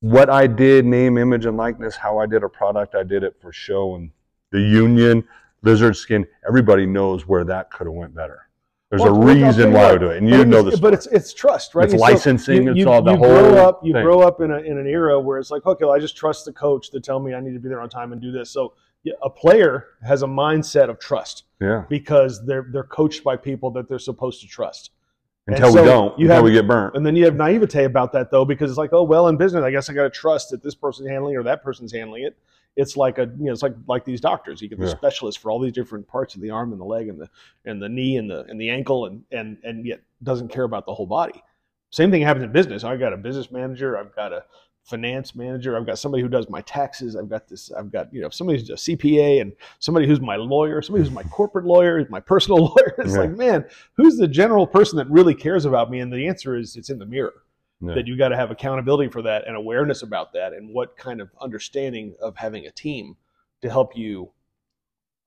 [0.00, 3.36] what I did, name, image, and likeness, how I did a product, I did it
[3.40, 4.10] for show and
[4.52, 5.24] the union,
[5.62, 6.26] lizard skin.
[6.46, 8.42] Everybody knows where that could have went better.
[8.90, 10.74] There's Well, a look, I'll tell reason why I do it, and you know is-
[10.76, 11.84] the But it's it's trust, right?
[11.84, 13.80] It's so licensing, You, it's all the you whole grow up.
[13.84, 14.02] You thing.
[14.04, 16.44] grow up in, a, in an era where it's like, okay, well, I just trust
[16.44, 18.50] the coach to tell me I need to be there on time and do this.
[18.50, 18.74] So
[19.22, 23.88] a player has a mindset of trust yeah, because they're they're coached by people that
[23.88, 24.90] they're supposed to trust.
[25.48, 26.96] Until so we don't, you until have- we get burnt.
[26.96, 29.62] And then you have naivete about that though, because it's like, oh well, in business,
[29.62, 32.24] I guess I got to trust that this person's handling it or that person's handling
[32.24, 32.36] it.
[32.74, 34.60] It's like a, you know, it's like like these doctors.
[34.60, 34.90] You get the Yeah.
[34.96, 37.28] specialist for all these different parts of the arm and the leg and the
[37.64, 40.84] and the knee and the and the ankle and and and yet doesn't care about
[40.84, 41.42] the whole body.
[41.90, 42.82] Same thing happens in business.
[42.84, 43.96] I've got a business manager.
[43.96, 44.44] I've got a
[44.86, 45.76] finance manager.
[45.76, 47.16] I've got somebody who does my taxes.
[47.16, 47.70] I've got this.
[47.72, 50.80] I've got you know somebody who's a CPA and somebody who's my lawyer.
[50.80, 52.06] Somebody who's my corporate lawyer.
[52.08, 52.94] My personal lawyer.
[52.98, 53.20] It's Yeah.
[53.20, 53.64] like man,
[53.96, 56.00] who's the general person that really cares about me?
[56.00, 57.42] And the answer is it's in the mirror
[57.80, 57.94] Yeah.
[57.94, 61.20] that you got to have accountability for that and awareness about that and what kind
[61.20, 63.16] of understanding of having a team
[63.62, 64.30] to help you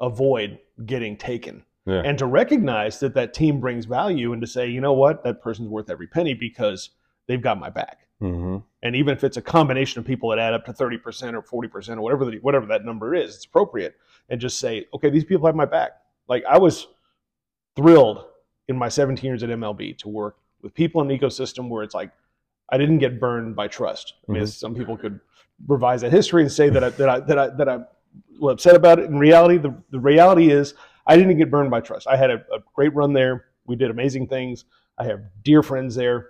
[0.01, 2.01] avoid getting taken Yeah.
[2.05, 5.41] and to recognize that that team brings value and to say you know what that
[5.41, 6.91] person's worth every penny because
[7.27, 10.53] they've got my back hmm and even if it's a combination of people that add
[10.53, 13.95] up to 30% or 40% or whatever the, whatever that number is it's appropriate
[14.29, 15.91] and just say okay these people have my back
[16.27, 16.87] like i was
[17.75, 18.25] thrilled
[18.67, 21.95] in my 17 years at mlb to work with people in an ecosystem where it's
[21.95, 22.11] like
[22.69, 24.47] i didn't get burned by trust i mean Mhm.
[24.47, 25.19] some people could
[25.67, 27.85] revise that history and say that I, that I, that I, that I'm
[28.47, 29.05] upset about it.
[29.09, 30.73] In reality, the, the reality is
[31.05, 32.07] I didn't get burned by trust.
[32.07, 33.47] I had a, a great run there.
[33.65, 34.63] We did amazing things.
[34.97, 36.27] I have dear friends there.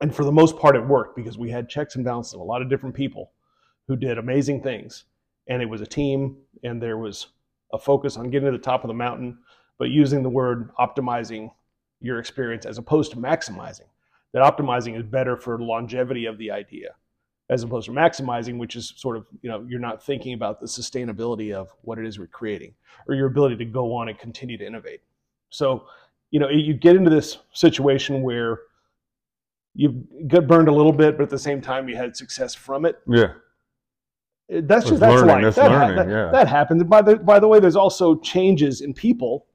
[0.00, 2.44] And for the most part, it worked because we had checks and balances of a
[2.44, 3.32] lot of different people
[3.88, 5.04] who did amazing things.
[5.48, 7.28] And it was a team, and there was
[7.72, 9.38] a focus on getting to the top of the mountain,
[9.78, 11.50] but using the word optimizing
[12.00, 13.88] your experience as opposed to maximizing.
[14.32, 16.90] That optimizing is better for longevity of the idea.
[17.50, 20.66] as opposed to maximizing, which is sort of, you know, you're not thinking about the
[20.66, 22.74] sustainability of what it is we're creating
[23.06, 25.00] or your ability to go on and continue to innovate.
[25.50, 25.86] So,
[26.30, 28.60] you know, you get into this situation where
[29.74, 32.84] you get burned a little bit, but at the same time you had success from
[32.84, 32.98] it.
[33.06, 33.32] Yeah.
[34.48, 35.42] That's just that's learning, life.
[35.44, 36.30] that's that, ha- learning, that, yeah.
[36.32, 36.82] that happens.
[36.84, 39.46] By the by the way, there's also changes in people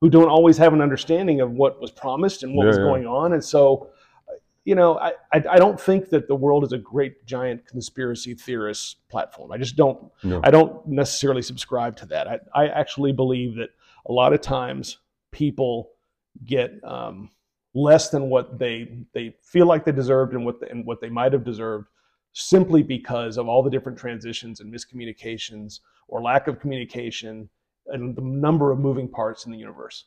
[0.00, 2.84] who don't always have an understanding of what was promised and what Yeah, was yeah.
[2.84, 3.90] going on, and so
[4.64, 8.34] you know, I, I I don't think that the world is a great giant conspiracy
[8.34, 9.52] theorist platform.
[9.52, 10.40] I just don't No.
[10.42, 12.26] I don't necessarily subscribe to that.
[12.54, 13.70] I, I actually believe that
[14.06, 14.98] a lot of times
[15.30, 15.90] people
[16.44, 17.30] get um,
[17.74, 21.08] less than what they they feel like they deserved and what the, and what they
[21.10, 21.86] might have deserved
[22.32, 27.48] simply because of all the different transitions and miscommunications or lack of communication
[27.86, 30.04] and the number of moving parts in the universe.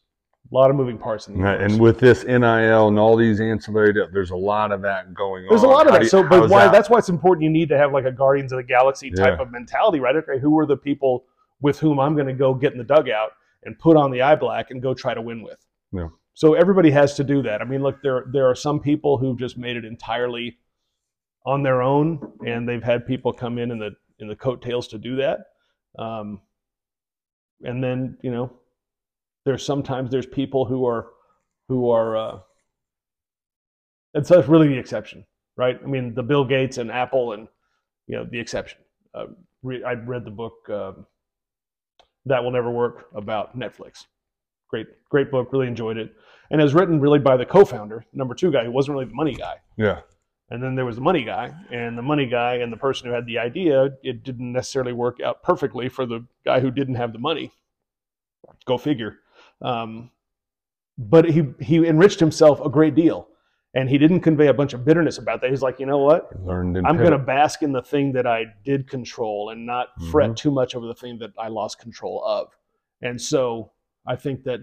[0.52, 1.72] A lot of moving parts in the Right, universe.
[1.74, 5.50] And with this NIL and all these ancillary, there's a lot of that going on.
[5.50, 6.02] There's a lot of that.
[6.04, 6.66] you- So, but why?
[6.66, 6.72] that?
[6.72, 7.44] That's why it's important.
[7.44, 9.42] You need to have like a Guardians of the Galaxy type Yeah.
[9.44, 10.16] of mentality, right?
[10.16, 11.26] Okay, who are the people
[11.62, 13.32] with whom I'm going to go get in the dugout
[13.64, 15.64] and put on the eye black and go try to win with?
[15.92, 16.08] Yeah.
[16.42, 17.62] So everybody has to do that.
[17.62, 20.58] I mean, look, there there are some people who've just made it entirely
[21.46, 24.98] on their own, and they've had people come in in the in the coattails to
[24.98, 25.38] do that.
[26.00, 26.42] Um,
[27.62, 28.52] and then you know,
[29.46, 31.10] there's sometimes there's people who are
[31.68, 32.40] who are uh,
[34.16, 35.24] and so it's really the exception,
[35.58, 35.80] right?
[35.80, 37.48] I mean, the Bill Gates and Apple and
[38.08, 38.80] you know the exception.
[39.14, 39.28] Uh,
[39.62, 41.06] re- I read the book um,
[42.26, 44.08] that will never work about Netflix.
[44.72, 45.50] Great, great book.
[45.52, 46.16] Really enjoyed it,
[46.50, 49.14] and it was written really by the co-founder, number two guy, who wasn't really the
[49.14, 49.56] money guy.
[49.78, 50.00] Yeah.
[50.50, 53.14] And then there was the money guy, and the money guy and the person who
[53.14, 57.14] had the idea, it didn't necessarily work out perfectly for the guy who didn't have
[57.14, 57.52] the money.
[58.66, 59.20] Go figure.
[59.62, 60.10] Um,
[60.98, 63.28] but he he enriched himself a great deal,
[63.74, 65.50] and he didn't convey a bunch of bitterness about that.
[65.50, 66.32] He's like, you know what?
[66.46, 70.12] Learned I'm going to bask in the thing that I did control and not Mm-hmm.
[70.12, 72.50] fret too much over the thing that I lost control of.
[73.02, 73.72] And so
[74.06, 74.62] I think that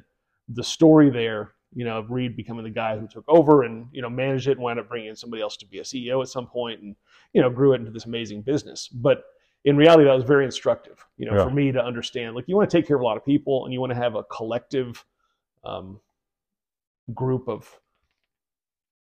[0.49, 4.03] the story there, you know, of Reed becoming the guy who took over and, you
[4.03, 6.29] know, managed it and wound up bringing in somebody else to be a CEO at
[6.29, 6.97] some point and,
[7.35, 8.89] you know, grew it into this amazing business.
[8.89, 9.25] But
[9.65, 11.45] in reality, that was very instructive, you know, Yeah.
[11.45, 13.65] for me to understand, like, you want to take care of a lot of people
[13.65, 15.05] and you want to have a collective
[15.65, 16.01] um,
[17.15, 17.79] group of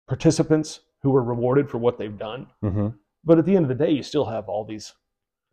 [0.06, 2.98] participants who are rewarded for what they've done Mhm.
[3.24, 4.94] but at the end of the day you still have all these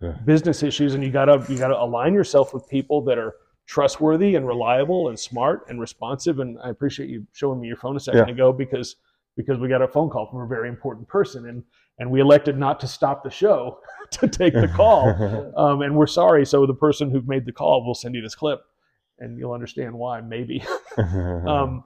[0.02, 0.14] Yeah.
[0.26, 3.36] business issues and you gotta you gotta align yourself with people that are
[3.68, 7.96] trustworthy and reliable and smart and responsive and i appreciate you showing me your phone
[7.96, 8.34] a second Yeah.
[8.34, 8.96] ago because
[9.36, 11.64] because we got a phone call from a very important person and
[12.00, 13.80] and we elected not to stop the show
[14.12, 15.10] to take the call
[15.58, 18.36] um, and we're sorry so the person who made the call will send you this
[18.36, 18.62] clip
[19.20, 20.64] and you'll understand why maybe
[20.98, 21.84] um,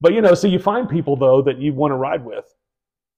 [0.00, 2.54] but you know so you find people though that you want to ride with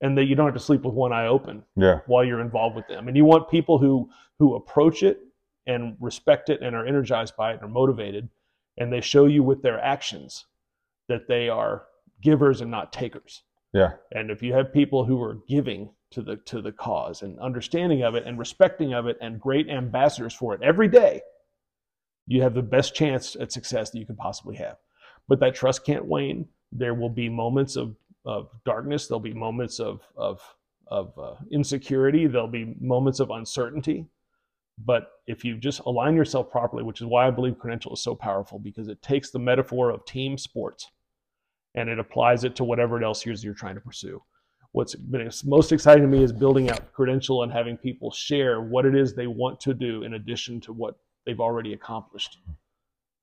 [0.01, 2.01] and that you don't have to sleep with one eye open yeah.
[2.07, 3.09] while you're involved with them.
[3.09, 5.21] And you want people who who approach it
[5.67, 8.29] and respect it and are energized by it and are motivated,
[8.79, 10.47] and they show you with their actions
[11.09, 11.85] that they are
[12.23, 13.43] givers and not takers.
[13.73, 13.93] Yeah.
[14.13, 18.03] And if you have people who are giving to the to the cause and understanding
[18.03, 21.21] of it and respecting of it and great ambassadors for it every day,
[22.27, 24.77] you have the best chance at success that you could possibly have.
[25.29, 26.49] But that trust can't wane.
[26.73, 27.95] There will be moments of,
[28.25, 29.07] of darkness.
[29.07, 30.41] There'll be moments of of
[30.89, 32.27] of uh, insecurity.
[32.27, 34.07] There'll be moments of uncertainty.
[34.85, 38.15] But if you just align yourself properly, which is why I believe credential is so
[38.15, 40.91] powerful, because it takes the metaphor of team sports
[41.75, 44.23] and it applies it to whatever else you're, trying to pursue.
[44.73, 48.87] What's been most exciting to me is building out credential and having people share what
[48.87, 52.39] it is they want to do in addition to what they've already accomplished,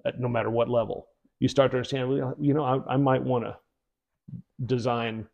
[0.05, 1.07] at no matter what level.
[1.39, 3.57] You start to understand, you know, I, I might want to
[4.65, 5.27] design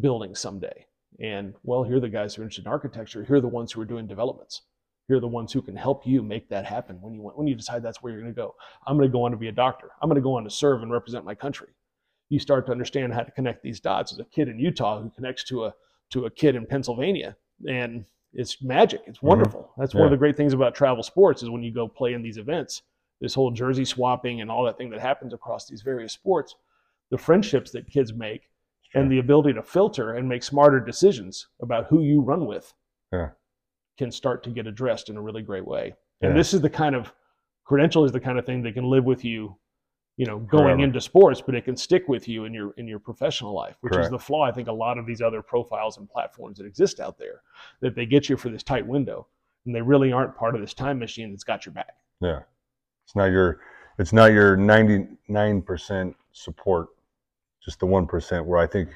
[0.00, 0.86] buildings someday.
[1.20, 3.24] And well, here are the guys who are interested in architecture.
[3.24, 4.62] Here are the ones who are doing developments.
[5.10, 7.54] Are the ones who can help you make that happen when you want, when you
[7.54, 8.54] decide that's where you're going to go.
[8.86, 9.90] I'm going to go on to be a doctor.
[10.00, 11.68] I'm going to go on to serve and represent my country.
[12.30, 14.12] You start to understand how to connect these dots.
[14.12, 15.74] As a kid in Utah who connects to a
[16.10, 17.36] to a kid in Pennsylvania,
[17.68, 19.02] and it's magic.
[19.06, 19.28] It's mm-hmm.
[19.28, 19.72] wonderful.
[19.76, 22.22] That's one of the great things about travel sports is when you go play in
[22.22, 22.82] these events.
[23.20, 26.56] This whole jersey swapping and all that thing that happens across these various sports,
[27.10, 28.48] the friendships that kids make,
[28.94, 32.72] and the ability to filter and make smarter decisions about who you run with
[33.12, 33.30] Yeah.
[33.96, 35.94] Can start to get addressed in a really great way.
[36.20, 36.36] And Yeah.
[36.36, 37.12] this is the kind of
[37.64, 39.56] credential is the kind of thing that can live with you,
[40.16, 40.82] you know, going Forever.
[40.82, 43.96] into sports, but it can stick with you in your in your professional life, which
[43.96, 47.00] is the flaw I think a lot of these other profiles and platforms that exist
[47.00, 47.42] out there
[47.80, 49.26] that they get you for this tight window
[49.66, 51.96] and they really aren't part of this time machine that's got your back.
[52.20, 52.40] Yeah.
[53.06, 53.60] It's not your
[53.98, 56.88] it's not your 99% support,
[57.62, 58.88] just the 1% where I think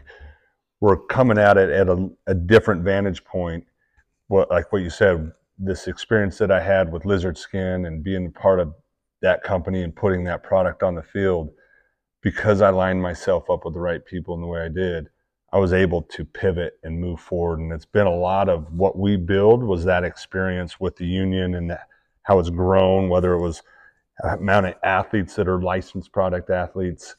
[0.80, 3.64] we're coming at it at a, a different vantage point
[4.28, 8.32] what like what you said, this experience that I had with Lizard Skin and being
[8.32, 8.72] part of
[9.20, 11.50] that company and putting that product on the field,
[12.22, 15.08] because I lined myself up with the right people in the way I did,
[15.52, 17.60] I was able to pivot and move forward.
[17.60, 21.54] And it's been a lot of what we build was that experience with the union
[21.54, 21.76] and
[22.22, 23.62] how it's grown, whether it was
[24.22, 27.16] uh, amount of athletes that are licensed product athletes,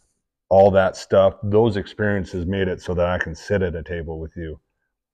[0.50, 1.36] all that stuff.
[1.44, 4.60] Those experiences made it so that I can sit at a table with you,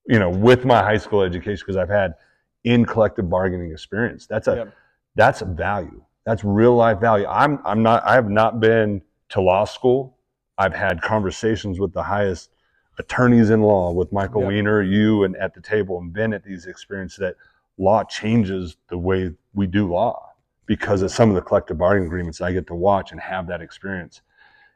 [0.08, 2.16] you know, with my high school education because I've had
[2.64, 4.26] in collective bargaining experience.
[4.26, 4.74] That's a Yep.
[5.16, 6.04] that's a value.
[6.26, 7.28] That's real life value.
[7.28, 10.18] I'm I'm not I have not been to law school.
[10.58, 12.52] I've had conversations with the highest
[12.98, 14.52] attorneys in law with Michael Yep.
[14.52, 17.36] Weiner, you and at the table and been at these experiences that
[17.78, 20.32] law changes the way we do law
[20.66, 23.62] because of some of the collective bargaining agreements I get to watch and have that
[23.62, 24.22] experience.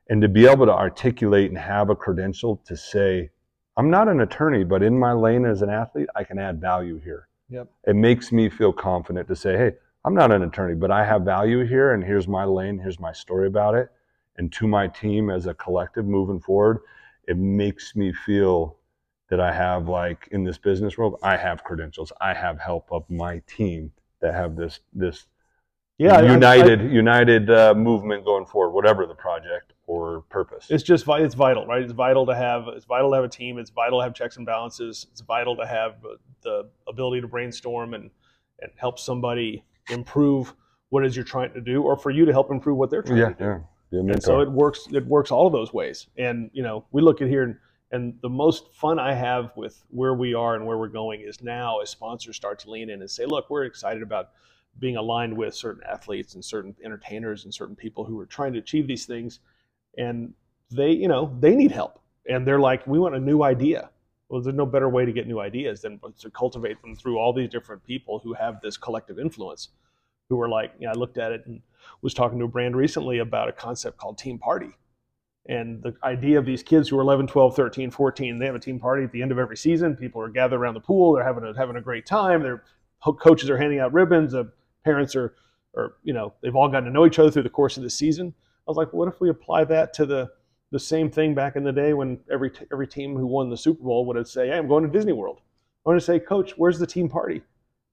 [0.09, 3.29] And to be able to articulate and have a credential to say,
[3.79, 6.99] I'm not an attorney, but in my lane as an athlete, I can add value
[6.99, 7.29] here.
[7.49, 7.69] Yep.
[7.87, 9.71] It makes me feel confident to say, hey,
[10.03, 13.13] I'm not an attorney, but I have value here, and here's my lane, here's my
[13.13, 13.89] story about it.
[14.35, 16.79] And to my team as a collective moving forward,
[17.25, 18.75] it makes me feel
[19.29, 22.11] that I have, like in this business world, I have credentials.
[22.19, 25.25] I have help of my team that have this this
[25.97, 30.67] Yeah, I- I- united united uh, movement going forward, whatever the project or purpose.
[30.69, 31.81] it's just it's vital, right?
[31.81, 33.57] It's vital to have it's vital to have a team.
[33.57, 35.07] It's vital to have checks and balances.
[35.11, 38.11] It's vital to have uh, the ability to brainstorm and
[38.61, 40.53] and help somebody improve
[40.89, 43.01] what it is you're trying to do, or for you to help improve what they're
[43.01, 43.43] trying yeah, to do.
[43.43, 43.59] yeah.
[43.91, 44.87] Yeah, And so it works.
[44.91, 46.05] It works all of those ways.
[46.17, 47.55] And you know, we look at here, and,
[47.91, 51.41] and the most fun I have with where we are and where we're going is
[51.41, 54.29] now as sponsors start to lean in and say, "Look, we're excited about
[54.77, 58.59] being aligned with certain athletes and certain entertainers and certain people who are trying to
[58.59, 59.39] achieve these things,
[59.99, 60.33] and
[60.71, 63.91] they, you know, they need help, and they're like, we want a new idea."
[64.29, 67.33] Well, there's no better way to get new ideas than to cultivate them through all
[67.33, 69.69] these different people who have this collective influence.
[70.29, 71.61] Who are like, you know, I looked at it and
[72.03, 74.69] was talking to a brand recently about a concept called team party.
[75.47, 78.59] And the idea of these kids who are 11 12 13 14 they have a
[78.59, 79.95] team party at the end of every season.
[79.95, 81.13] People are gathered around the pool.
[81.13, 82.43] They're having a, having a great time.
[82.43, 82.63] Their
[83.03, 84.33] coaches are handing out ribbons.
[84.33, 84.51] The
[84.85, 85.33] parents are
[85.73, 87.89] or you know they've all gotten to know each other through the course of the
[87.89, 88.33] season
[88.69, 90.29] was like what if we apply that to the
[90.71, 93.83] the same thing back in the day when every every team who won the super
[93.83, 95.39] bowl would say hey i'm going to disney world
[95.85, 97.41] i want to say coach where's the team party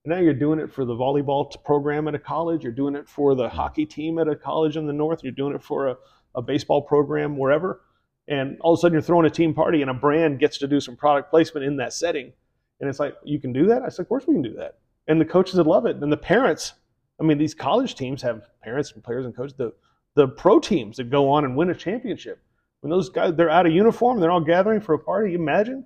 [0.07, 2.63] and now you're doing it for the volleyball program at a college.
[2.63, 5.25] You're doing it for the hockey team at a college in the north.
[5.25, 5.97] You're doing it for a,
[6.37, 7.81] a baseball program wherever.
[8.29, 10.69] And all of a sudden, you're throwing a team party, and a brand gets to
[10.69, 12.33] do some product placement in that setting.
[12.79, 13.83] And it's like, you can do that?
[13.83, 14.79] I said, of course we can do that.
[15.09, 15.97] And the coaches would love it.
[15.97, 16.75] And the parents,
[17.21, 19.55] I mean, these college teams have parents and players and coaches.
[19.55, 19.73] The,
[20.17, 22.41] the pro teams that go on and win a championship.
[22.81, 25.33] When those guys, they're out of uniform, they're all gathering for a party.
[25.33, 25.85] You imagine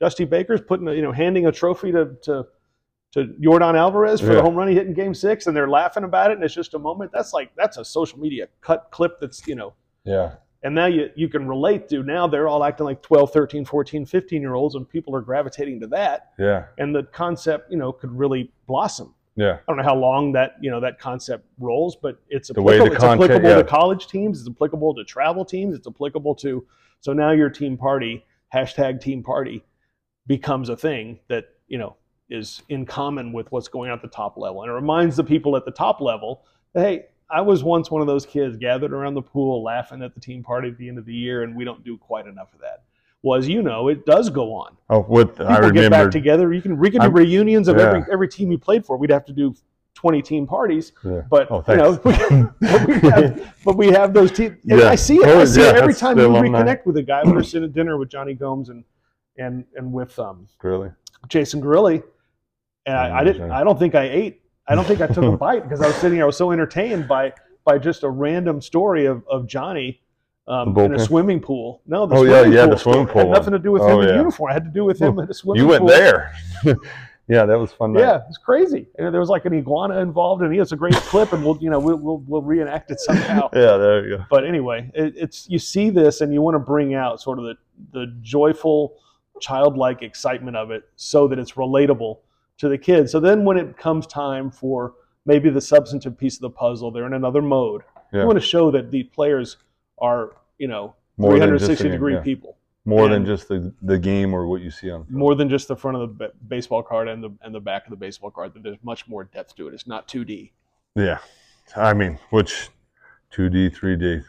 [0.00, 2.46] Dusty Baker's putting, a, you know, handing a trophy to, to
[3.12, 4.36] to Yordan Alvarez for Yeah.
[4.36, 6.54] the home run he hit in game six and they're laughing about it and it's
[6.54, 7.10] just a moment.
[7.12, 11.10] That's like that's a social media cut clip that's, you know, yeah, and now you
[11.14, 14.74] you can relate to now they're all acting like 12, 13, 14, 15 year olds
[14.76, 16.30] and people are gravitating to that.
[16.38, 19.14] yeah, And the concept, you know, could really blossom.
[19.36, 19.54] Yeah.
[19.54, 22.74] I don't know how long that, you know, that concept rolls, but it's The way
[22.76, 23.56] applicable, the it's content- applicable yeah.
[23.56, 26.66] to college teams, it's applicable to travel teams, it's applicable to
[27.00, 29.64] so now your team party, hashtag team party,
[30.28, 31.96] becomes a thing that, you know,
[32.30, 34.62] is in common with what's going on at the top level.
[34.62, 38.02] And it reminds the people at the top level that, hey, I was once one
[38.02, 40.98] of those kids gathered around the pool laughing at the team party at the end
[40.98, 42.84] of the year, and we don't do quite enough of that.
[43.22, 44.76] Well, as you know, it does go on.
[44.90, 46.52] Oh, with People I get back together.
[46.52, 48.06] You can we can do I'm- reunions of every yeah.
[48.12, 48.96] every team you played for.
[48.96, 49.54] We'd have to do
[49.94, 51.22] twenty team parties, Yeah.
[51.30, 54.56] but Oh, you know, but, we have, but we have those teams.
[54.64, 54.88] Yeah.
[54.88, 55.24] I see it.
[55.26, 56.62] I see yeah, it every time alumni.
[56.62, 57.22] reconnect with a guy.
[57.24, 58.84] We were sitting at dinner with Jonny Gomes and
[59.38, 60.90] and and with um, really?
[61.28, 62.02] Jason Grilli,
[62.86, 63.50] and I, I didn't.
[63.52, 64.42] I don't think I ate.
[64.66, 66.24] I don't think I took a bite because I was sitting here.
[66.24, 67.32] I was so entertained by
[67.64, 70.00] by just a random story of of Jonny.
[70.48, 71.82] Um, The in a swimming pool.
[71.86, 73.18] No, the Oh, yeah, swimming yeah, pool the swimming story.
[73.18, 73.90] Had pool nothing to do with one.
[73.90, 74.16] him Oh, in yeah.
[74.16, 74.50] uniform.
[74.50, 75.88] I had to do with him in a swimming You went pool.
[75.88, 76.32] there.
[77.28, 77.92] yeah, that was fun.
[77.92, 78.00] Night.
[78.00, 78.88] Yeah, it's crazy.
[78.98, 81.70] And there was like an iguana involved, and it's a great clip, and we'll you
[81.70, 83.48] know we'll we'll, we'll reenact it somehow.
[83.54, 84.24] Yeah, there you go.
[84.30, 87.44] But anyway, it, it's you see this, and you want to bring out sort of
[87.44, 87.54] the
[87.92, 88.96] the joyful,
[89.40, 92.18] childlike excitement of it, so that it's relatable
[92.58, 93.12] to the kids.
[93.12, 94.94] So then, when it comes time for
[95.24, 97.82] maybe the substantive piece of the puzzle, they're in another mode.
[98.12, 98.22] Yeah.
[98.22, 99.56] You want to show that the players
[99.98, 100.32] are
[100.62, 102.20] you know More than 360 game, degree yeah.
[102.20, 105.04] people, More than just the the game or what you see on.
[105.10, 107.90] more than just the front of the baseball card and the and the back of
[107.90, 108.54] the baseball card.
[108.54, 109.74] That there's much more depth to it.
[109.74, 110.52] It's not 2D.
[110.94, 111.18] Yeah,
[111.74, 112.68] I mean, which
[113.34, 114.24] 2D, 3D.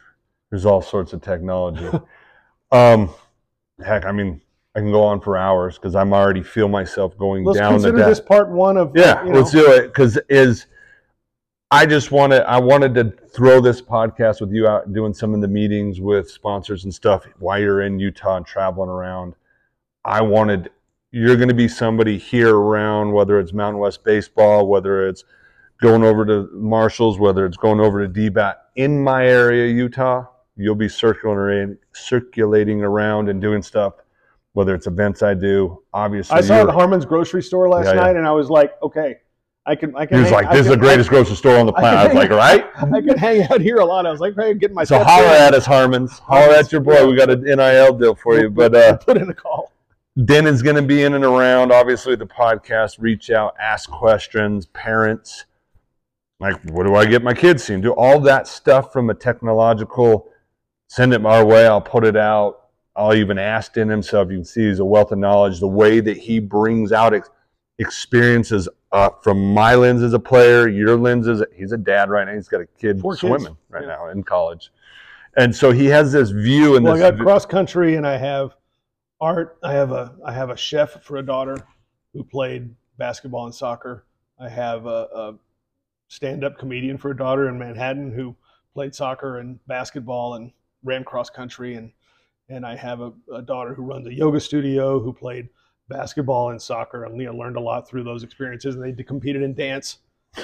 [0.50, 1.88] There's all sorts of technology.
[2.72, 3.10] um,
[3.84, 4.42] heck, I mean,
[4.76, 7.90] I can go on for hours because I'm already feel myself going Let's down the
[7.90, 9.88] consider this part one of Yeah, you know, let's do it.
[9.88, 10.66] Because is
[11.74, 15.42] I just wanted I wanted to throw this podcast with you out doing some of
[15.42, 19.34] the meetings with sponsors and stuff while you're in Utah and traveling around.
[20.06, 20.70] I wanted
[21.10, 25.24] you're going to be somebody here around whether it's Mountain West baseball, whether it's
[25.82, 30.28] going over to Marshalls, whether it's going over to DBAT in my area, Utah.
[30.56, 33.96] You'll be circulating circulating around and doing stuff.
[34.52, 36.38] Whether it's events I do, obviously.
[36.38, 38.02] I saw it at Harmon's grocery store last Yeah, yeah.
[38.02, 39.16] night, and I was like, okay,
[39.66, 40.18] I can, I can.
[40.18, 42.06] He was hang- like, I "This is the greatest grocery store on the planet." I
[42.08, 44.06] was like, "Right." I could hang out here a lot.
[44.06, 45.32] I was like, hey, getting my So holler in.
[45.42, 46.20] at us, Harmons.
[46.20, 47.08] Holler at your boy.
[47.08, 48.50] We got an NIL deal for you.
[48.50, 49.72] But uh, put in a call.
[50.26, 51.72] Dinn's going to be in and around.
[51.72, 52.98] Obviously, the podcast.
[53.00, 54.66] Reach out, ask questions.
[54.68, 55.46] Parents,
[56.42, 57.80] like, what do I get my kids seeing?
[57.82, 60.28] Do all that stuff from a technological.
[60.90, 61.66] Send it our way.
[61.66, 62.60] I'll put it out.
[62.96, 64.30] I'll even ask in himself.
[64.30, 65.60] You can see he's a wealth of knowledge.
[65.62, 67.30] The way that he brings out ex-
[67.80, 72.10] experiences uh, from my lens as a player, your lens as a, he's a dad
[72.10, 72.34] right now.
[72.34, 73.22] He's got a kid Four kids.
[73.22, 73.90] swimming right Yeah.
[73.90, 74.72] now in college,
[75.36, 78.56] and so he has this view and Well, I got cross country, and I have
[79.20, 79.58] art.
[79.64, 81.58] I have a, I have a chef for a daughter
[82.14, 84.06] who played basketball and soccer.
[84.40, 85.36] I have a, a
[86.08, 88.36] stand-up comedian for a daughter in Manhattan who
[88.76, 90.52] played soccer and basketball and
[90.84, 91.92] ran cross country, and
[92.50, 95.50] and I have a, a daughter who runs a yoga studio who played
[95.94, 98.76] basketball and soccer and you know, learned a lot through those experiences.
[98.76, 100.00] And they competed in dance.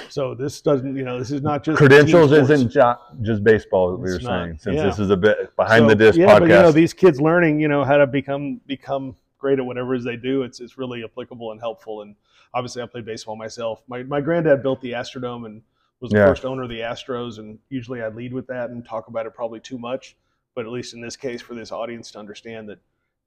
[0.08, 3.96] So this doesn't, you know, this is not just credentials isn't ju- just baseball.
[3.96, 4.84] We were not, saying since yeah.
[4.84, 6.38] this is a bit behind the So, disc yeah, podcast.
[6.38, 9.94] But, you know, these kids learning, you know, how to become become great at whatever
[9.94, 10.42] it is they do.
[10.42, 12.02] It's it's really applicable and helpful.
[12.02, 12.14] And
[12.54, 13.82] obviously, I played baseball myself.
[13.88, 15.62] My my granddad built the Astrodome and
[16.00, 16.26] was the Yeah.
[16.26, 17.38] first owner of the Astros.
[17.38, 20.16] And usually, I lead with that and talk about it probably too much.
[20.54, 22.78] But at least in this case, for this audience to understand that,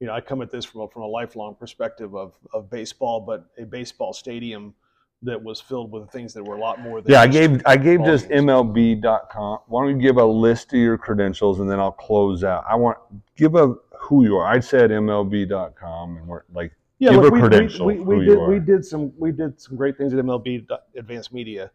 [0.03, 3.21] you know, I come at this from a, from a lifelong perspective of of baseball,
[3.21, 4.73] but a baseball stadium
[5.21, 7.77] that was filled with things that were a lot more than yeah, I gave I
[7.77, 8.27] gave just.
[8.27, 9.59] MLB.com.
[9.67, 12.65] Why don't you give a list of your credentials and then I'll close out.
[12.67, 12.97] I want
[13.37, 14.45] give a who you are.
[14.45, 18.17] I'd say said MLB.com and we're like yeah, Give look, a we, credential We, we,
[18.17, 21.71] we did we did some we did some great things at MLB Advanced Media,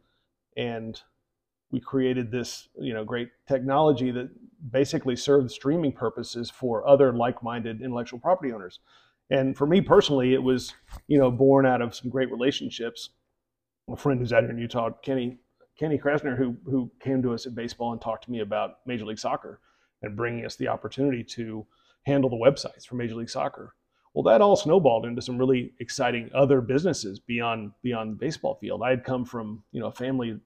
[0.59, 1.01] and
[1.71, 4.29] we created this you know great technology that
[4.71, 8.81] basically served streaming purposes for other like-minded intellectual property owners.
[9.31, 10.75] And for me personally, it was
[11.07, 13.11] you know born out of some great relationships.
[13.91, 15.39] A friend who's out here in Utah, Kenny
[15.79, 19.05] Kenny Krasner, who who came to us at baseball and talked to me about Major
[19.05, 19.61] League Soccer
[20.03, 21.67] and bringing us the opportunity to
[22.05, 23.75] handle the websites for Major League Soccer.
[24.15, 28.83] Well, that all snowballed into some really exciting other businesses beyond beyond the baseball field.
[28.83, 30.39] I had come from you know a family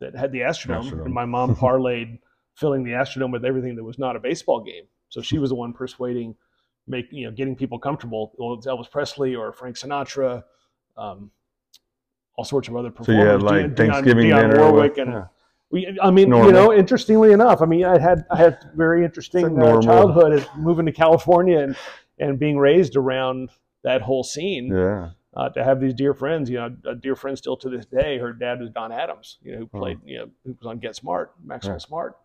[0.00, 1.04] that had the Astrodome, Astrodome.
[1.06, 2.18] and my mom parlayed
[2.56, 4.84] filling the Astrodome with everything that was not a baseball game.
[5.08, 6.34] So she was the one persuading,
[6.88, 8.32] make you know, getting people comfortable.
[8.38, 10.42] Well, it's Elvis Presley or Frank Sinatra,
[10.96, 11.30] um,
[12.36, 13.24] all sorts of other performers.
[13.24, 15.24] so had like Dionne- Thanksgiving Dionne dinner Warwick with, and yeah.
[15.70, 16.48] we, I mean, Normal.
[16.48, 20.46] you know, interestingly enough, I mean, I had I had very interesting uh, childhood as
[20.56, 21.76] moving to California and
[22.18, 23.50] and being raised around
[23.84, 24.68] that whole scene.
[24.74, 25.10] yeah.
[25.36, 28.16] Uh, to have these dear friends, you know, a dear friend still to this day.
[28.16, 29.78] Her dad was Don Adams, you know, who Oh.
[29.80, 31.78] played, you know, who was on Get Smart, Maxwell Yeah.
[31.80, 32.16] Smart,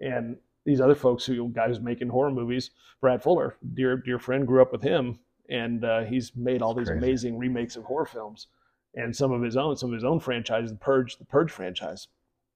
[0.00, 2.70] and these other folks who guys making horror movies,
[3.00, 6.88] Brad Fuller, dear dear friend, grew up with him, and uh, he's made all these
[6.88, 6.98] Crazy.
[6.98, 8.48] amazing remakes of horror films,
[8.94, 12.08] and some of his own, some of his own franchises, the Purge, the Purge franchise.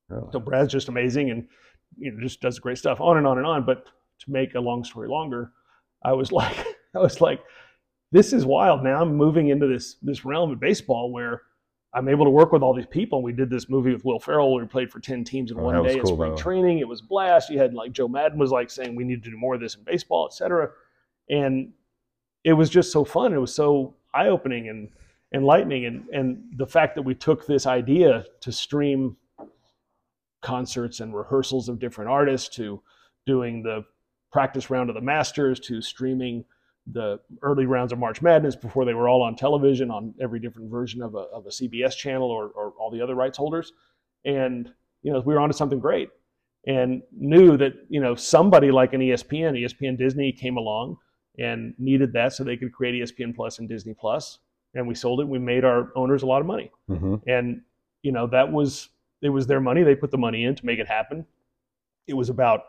[0.09, 0.29] Really.
[0.33, 1.49] So Brad's just amazing and
[1.97, 3.65] you know just does great stuff on and on and on.
[3.65, 3.87] But
[4.21, 5.53] to make a long story longer,
[6.03, 6.57] I was like,
[6.95, 7.41] I was like,
[8.13, 8.85] this is wild.
[8.85, 11.43] Now I'm moving into this this realm of baseball where
[11.95, 13.23] I'm able to work with all these people.
[13.23, 15.63] We did this movie with Will Ferrell where we played for ten teams in Oh,
[15.63, 16.79] one day cool, spring training.
[16.81, 17.51] It was blast.
[17.51, 19.77] You had like Joe Maddon was like saying we need to do more of this
[19.77, 20.71] in baseball, et cetera.
[21.31, 21.73] And
[22.43, 23.33] it was just so fun.
[23.33, 24.89] It was so eye opening and
[25.33, 25.87] enlightening.
[25.87, 29.17] And and the fact that we took this idea to stream
[30.43, 32.83] concerts and rehearsals of different artists to
[33.25, 33.85] doing the
[34.33, 36.45] practice round of the Masters to streaming
[36.87, 40.71] the early rounds of March Madness before they were all on television on every different
[40.71, 43.73] version of a, of a CBS channel or, or all the other rights holders.
[44.25, 44.71] And,
[45.03, 46.11] you know, we were onto something great
[46.67, 50.99] and knew that, you know, somebody like an ESPN, ESPN Disney came along
[51.39, 54.39] and needed that so they could create ESPN Plus and Disney Plus.
[54.75, 55.29] And we sold it.
[55.29, 57.63] We made our owners a lot of money hmm and
[58.03, 58.91] you know that was
[59.23, 61.25] it was their money they put the money in to make it happen
[62.07, 62.65] it was about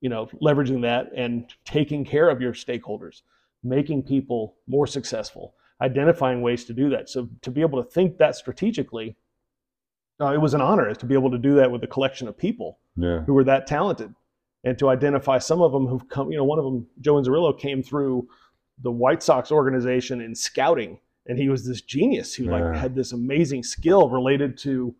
[0.00, 3.22] you know leveraging that and taking care of your stakeholders
[3.62, 7.08] making people more successful identifying ways to do that.
[7.08, 9.16] So to be able to think that strategically
[10.20, 12.36] uh, it was an honor to be able to do that with a collection of
[12.36, 13.20] people Yeah.
[13.20, 14.14] who were that talented
[14.64, 17.58] and to identify some of them who've come you know one of them joe Inzerillo
[17.58, 18.28] came through
[18.82, 22.34] the White Sox organization in scouting, and he was this genius.
[22.34, 24.94] Who like had this amazing skill related to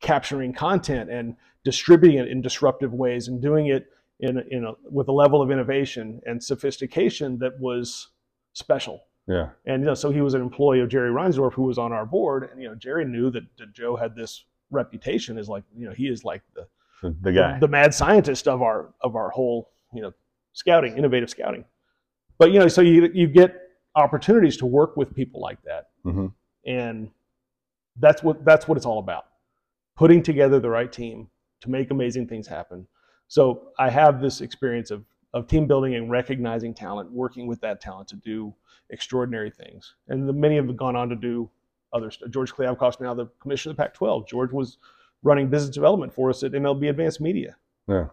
[0.00, 3.88] capturing content and distributing it in disruptive ways and doing it
[4.20, 8.08] in a, in a, with a level of innovation and sophistication that was
[8.52, 9.02] special.
[9.28, 9.50] Yeah.
[9.66, 12.06] And you know, so he was an employee of Jerry Reinsdorf, who was on our
[12.06, 15.86] board, and you know, Jerry knew that, that Joe had this reputation as like, you
[15.86, 16.66] know, he is like the
[17.02, 17.58] The, the guy.
[17.58, 20.12] the mad scientist of our of our whole you know
[20.54, 21.64] scouting innovative scouting
[22.38, 23.50] but you know so you you get
[23.94, 26.32] opportunities to work with people like that Mhm.
[26.64, 27.10] and
[28.00, 29.26] that's what that's what it's all about
[29.94, 31.28] putting together the right team
[31.60, 32.86] to make amazing things happen
[33.28, 35.04] so i have this experience of
[35.34, 38.54] of team building and recognizing talent working with that talent to do
[38.90, 41.48] extraordinary things and the, many have gone on to do
[41.92, 44.78] other stuff george Kliavkoff's now the commissioner of the pac 12 george was
[45.22, 47.56] running business development for us at mlb advanced media
[47.88, 48.06] Yeah.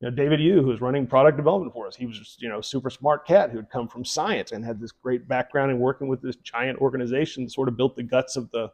[0.00, 2.48] you know, David Yu, who was running product development for us, he was just, you
[2.48, 5.70] know, a super smart cat who had come from science and had this great background
[5.72, 8.70] in working with this giant organization, that sort of built the guts of the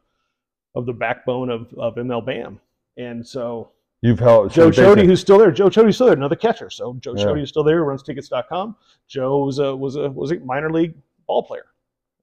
[0.74, 2.58] of the backbone of, of MLBAM.
[2.98, 3.70] And so
[4.04, 4.54] You've helped.
[4.54, 6.68] Joe Choti, who's still there, Joe Choti's still there, another catcher.
[6.68, 7.24] So Joe Yeah.
[7.24, 8.76] Choti is still there, runs tickets.com.
[9.08, 10.94] Joe was a was a was a minor league
[11.26, 11.64] ball player.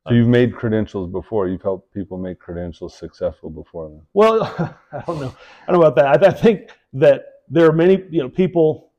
[0.08, 1.48] So you've made credentials before.
[1.48, 4.02] You've helped people make credentials successful before then.
[4.14, 4.44] Well,
[4.94, 5.34] I don't know.
[5.68, 6.24] I don't know about that.
[6.24, 8.92] I, I think that there are many, you know, people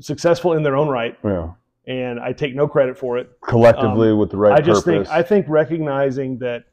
[0.00, 1.50] successful in their own right, Yeah.
[1.86, 3.30] and I take no credit for it.
[3.40, 5.08] Collectively with the right Um, I just purpose.
[5.08, 6.64] think I think recognizing that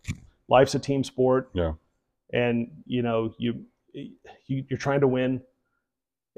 [0.49, 1.49] life's a team sport.
[1.54, 1.74] Yeah.
[2.32, 3.64] And you know you,
[3.94, 5.41] you you're trying to win,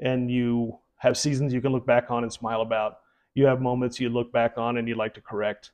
[0.00, 2.98] and you have seasons you can look back on and smile about.
[3.34, 5.72] You have moments you look back on and you like to correct.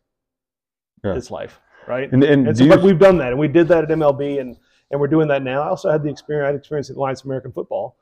[1.05, 1.15] Yeah.
[1.15, 2.13] It's life, right?
[2.13, 4.57] and, and And so, but we've done that, and we did that at MLB, and
[4.91, 5.63] and we're doing that now.
[5.63, 6.45] I also had the experience.
[6.45, 7.97] I had experience at Alliance American Football,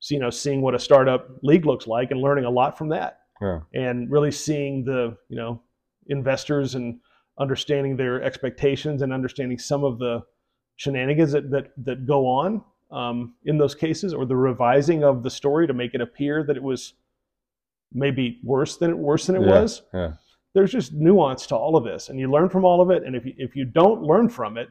[0.00, 2.88] so you know, seeing what a startup league looks like, and learning a lot from
[2.88, 3.60] that yeah.
[3.74, 5.60] and really seeing the you know
[6.06, 7.00] investors and
[7.38, 10.22] understanding their expectations and understanding some of the
[10.76, 12.62] shenanigans that that, that go on
[12.92, 16.56] um, in those cases or the revising of the story to make it appear that
[16.56, 16.94] it was
[17.92, 19.82] maybe worse than it worse than it Yeah, was.
[19.92, 20.12] yeah.
[20.54, 23.16] there's just nuance to all of this and you learn from all of it and
[23.16, 24.68] if you, if you don't learn from it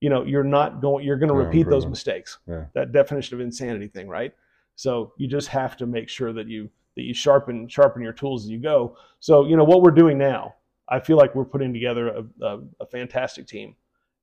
[0.00, 2.38] you know you're not going you're going to Yeah, repeat those mistakes.
[2.74, 4.32] That definition of insanity thing right?
[4.76, 8.44] So you just have to make sure that you that you sharpen sharpen your tools
[8.44, 8.96] as you go.
[9.20, 10.54] So you know what we're doing now
[10.88, 13.76] i feel like we're putting together a, a, a fantastic team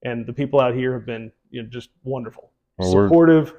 [0.04, 3.54] and the people out here have been you know just wonderful Well, supportive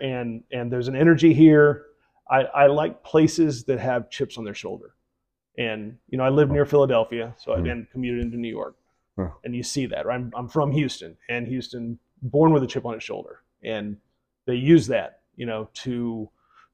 [0.00, 1.84] and and there's an energy here
[2.30, 4.94] I, I like places that have chips on their shoulder
[5.58, 7.64] and you know i live near philadelphia so i Mhm.
[7.64, 8.76] then commuted into new york
[9.44, 10.16] and you see that right?
[10.16, 13.96] I'm, I'm from houston and houston born with a chip on its shoulder and
[14.46, 16.28] they use that you know to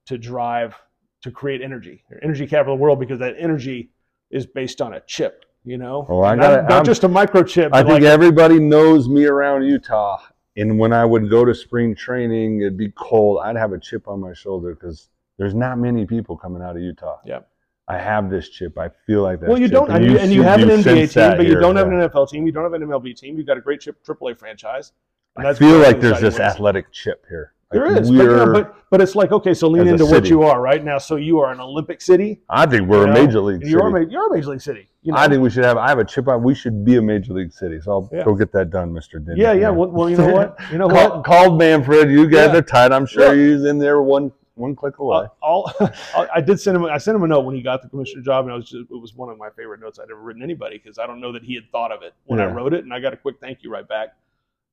[0.07, 0.75] to drive
[1.23, 3.91] to create energy energy capital of the world because that energy
[4.31, 7.09] is based on a chip you know Oh, I not, gotta- not I'm- just a
[7.09, 10.21] microchip I think like everybody knows me around Utah.
[10.61, 13.41] And when I would go to spring training, it'd be cold.
[13.43, 15.09] I'd have a chip on my shoulder because
[15.39, 17.19] there's not many people coming out of Utah.
[17.25, 17.49] Yep.
[17.89, 18.79] I have this chip.
[18.79, 19.49] I feel like that.
[19.49, 19.73] well, you chip.
[19.73, 21.77] don't, and you, and you see- have an NBA team, that but you here, don't
[21.77, 22.05] have yeah.
[22.05, 22.47] an NFL team.
[22.47, 23.37] You don't have an MLB team.
[23.37, 24.93] You've got a great chip AAA franchise.
[25.37, 26.41] and I feel like there's this ways.
[26.41, 27.55] athletic chip here.
[27.71, 30.43] There Like is, but, you but but it's like okay, so lean into what you
[30.43, 30.99] are right now.
[30.99, 32.41] So you are an Olympic city.
[32.49, 34.11] I think we're you a major league You are, city.
[34.11, 34.89] you're a major league city.
[35.03, 35.19] You know?
[35.19, 35.77] I think we should have.
[35.77, 36.43] I have a chip on.
[36.43, 37.81] We should be a major league city.
[37.81, 38.25] So I'll Yeah.
[38.25, 39.41] go get that done, Mister Denny.
[39.41, 39.71] yeah, yeah.
[39.71, 40.59] Well, well, you know what?
[40.73, 41.25] You know Call, what?
[41.25, 42.11] called Manfred.
[42.11, 42.59] You guys Yeah.
[42.59, 42.91] are tight.
[42.91, 43.55] I'm sure Yeah.
[43.55, 45.27] he's in there one one click away.
[45.27, 45.73] Uh, all,
[46.35, 46.85] I did send him.
[46.87, 48.91] I sent him a note when he got the commissioner job, and I was just,
[48.91, 51.31] it was one of my favorite notes I'd ever written anybody because I don't know
[51.33, 53.37] that he had thought of it when I wrote it, and I got a quick
[53.41, 54.09] thank you right back,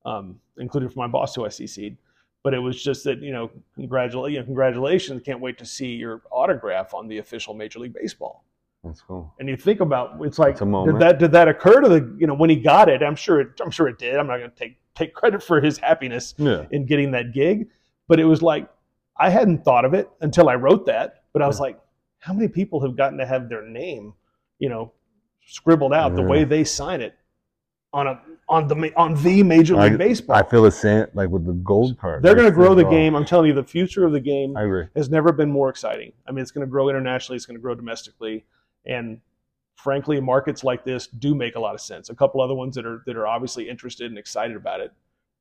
[0.03, 1.95] um, including from my boss who I CC'd.
[2.43, 5.21] But it was just that you know, congratulate, you know, congratulations!
[5.23, 8.45] Can't wait to see your autograph on the official Major League Baseball.
[8.83, 9.33] That's cool.
[9.39, 12.33] And you think about it's like did that did that occur to the you know
[12.35, 13.03] when he got it?
[13.03, 14.15] I'm sure it, I'm sure it did.
[14.15, 16.65] I'm not going to take take credit for his happiness Yeah.
[16.71, 17.67] in getting that gig,
[18.07, 18.69] but it was like
[19.17, 21.23] I hadn't thought of it until I wrote that.
[21.33, 21.79] But I was like,
[22.19, 24.13] how many people have gotten to have their name,
[24.59, 24.93] you know,
[25.45, 27.15] scribbled out the way they sign it
[27.97, 30.35] on a on the on the Major League I- Baseball?
[30.37, 31.07] I feel the same.
[31.13, 32.21] Like with the gold card.
[32.21, 33.15] They're going to grow the game.
[33.15, 34.55] I'm telling you, the future of the game
[34.95, 36.13] has never been more exciting.
[36.27, 38.45] I mean, it's going to grow internationally, it's going to grow domestically,
[38.85, 39.19] and
[39.75, 42.09] frankly, markets like this do make a lot of sense.
[42.09, 44.93] A couple other ones that are that are obviously interested and excited about it.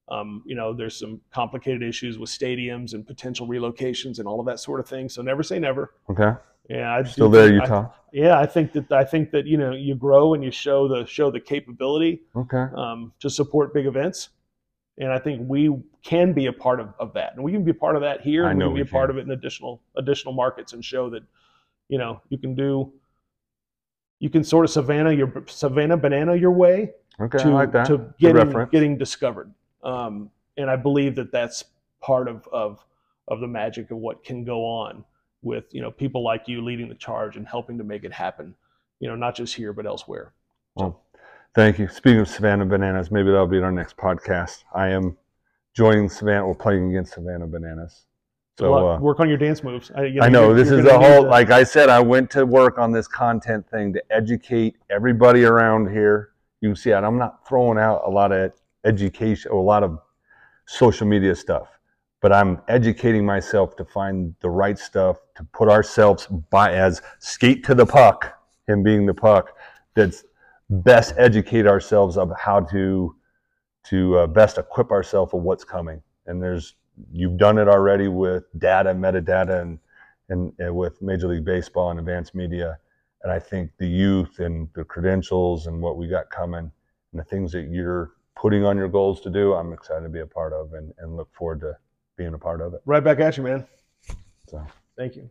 [0.09, 4.47] Um, you know, there's some complicated issues with stadiums and potential relocations and all of
[4.47, 5.09] that sort of thing.
[5.09, 5.93] So never say never.
[6.09, 6.33] Okay.
[6.69, 7.91] Yeah, I Still there, think- I- Utah.
[8.13, 11.07] yeah, I think that I think that you know you grow and you show the
[11.07, 12.67] show the capability Okay.
[12.75, 14.31] um, to support big events.
[14.99, 17.35] And I think we can be a part of, of that.
[17.35, 18.47] And we can be a part of that here.
[18.47, 19.19] I and we can be we a part can.
[19.19, 21.23] of it in additional additional markets and show that,
[21.89, 22.93] you know, you can do
[24.19, 27.87] you can sort of Savannah your Savannah banana your way Okay, to like that.
[27.89, 29.53] to getting getting discovered.
[29.85, 31.65] Um, and I believe that that's
[32.01, 32.85] part of of
[33.29, 35.05] of the magic of what can go on
[35.43, 38.55] with you know people like you leading the charge and helping to make it happen.
[39.01, 40.33] You know, not just here but elsewhere.
[40.75, 41.03] Well,
[41.55, 41.89] thank you.
[41.89, 44.65] Speaking of Savannah Bananas, maybe that'll be in our next podcast.
[44.75, 45.17] I am
[45.75, 46.47] joining Savannah.
[46.47, 48.05] We're playing against Savannah Bananas.
[48.59, 49.91] So uh, work on your dance moves.
[49.95, 51.25] I, you I know you're- this you're is a whole.
[51.29, 55.91] Like I said, I went to work on this content thing to educate everybody around
[55.91, 56.31] here.
[56.63, 56.93] You can see.
[56.95, 58.53] I'm not throwing out a lot of
[58.87, 59.99] education or a lot of
[60.67, 61.69] social media stuff,
[62.27, 67.63] but I'm educating myself to find the right stuff to put ourselves by as skate
[67.67, 68.37] to the puck.
[68.67, 69.57] Him being the puck,
[69.95, 70.25] that's
[70.69, 73.15] best educate ourselves of how to
[73.91, 76.03] to uh, best equip ourselves of what's coming.
[76.27, 76.75] And there's
[77.13, 79.79] you've done it already with data, metadata, and,
[80.29, 82.77] and and with Major League Baseball and advanced media.
[83.23, 86.73] And I think the youth and the credentials and what we got coming
[87.13, 90.23] and the things that you're putting on your goals to do, I'm excited to be
[90.23, 91.77] a part of and, and look forward to
[92.17, 92.83] being a part of it.
[92.87, 93.67] right back at you, man.
[94.49, 94.65] So.
[94.97, 95.29] Thank you.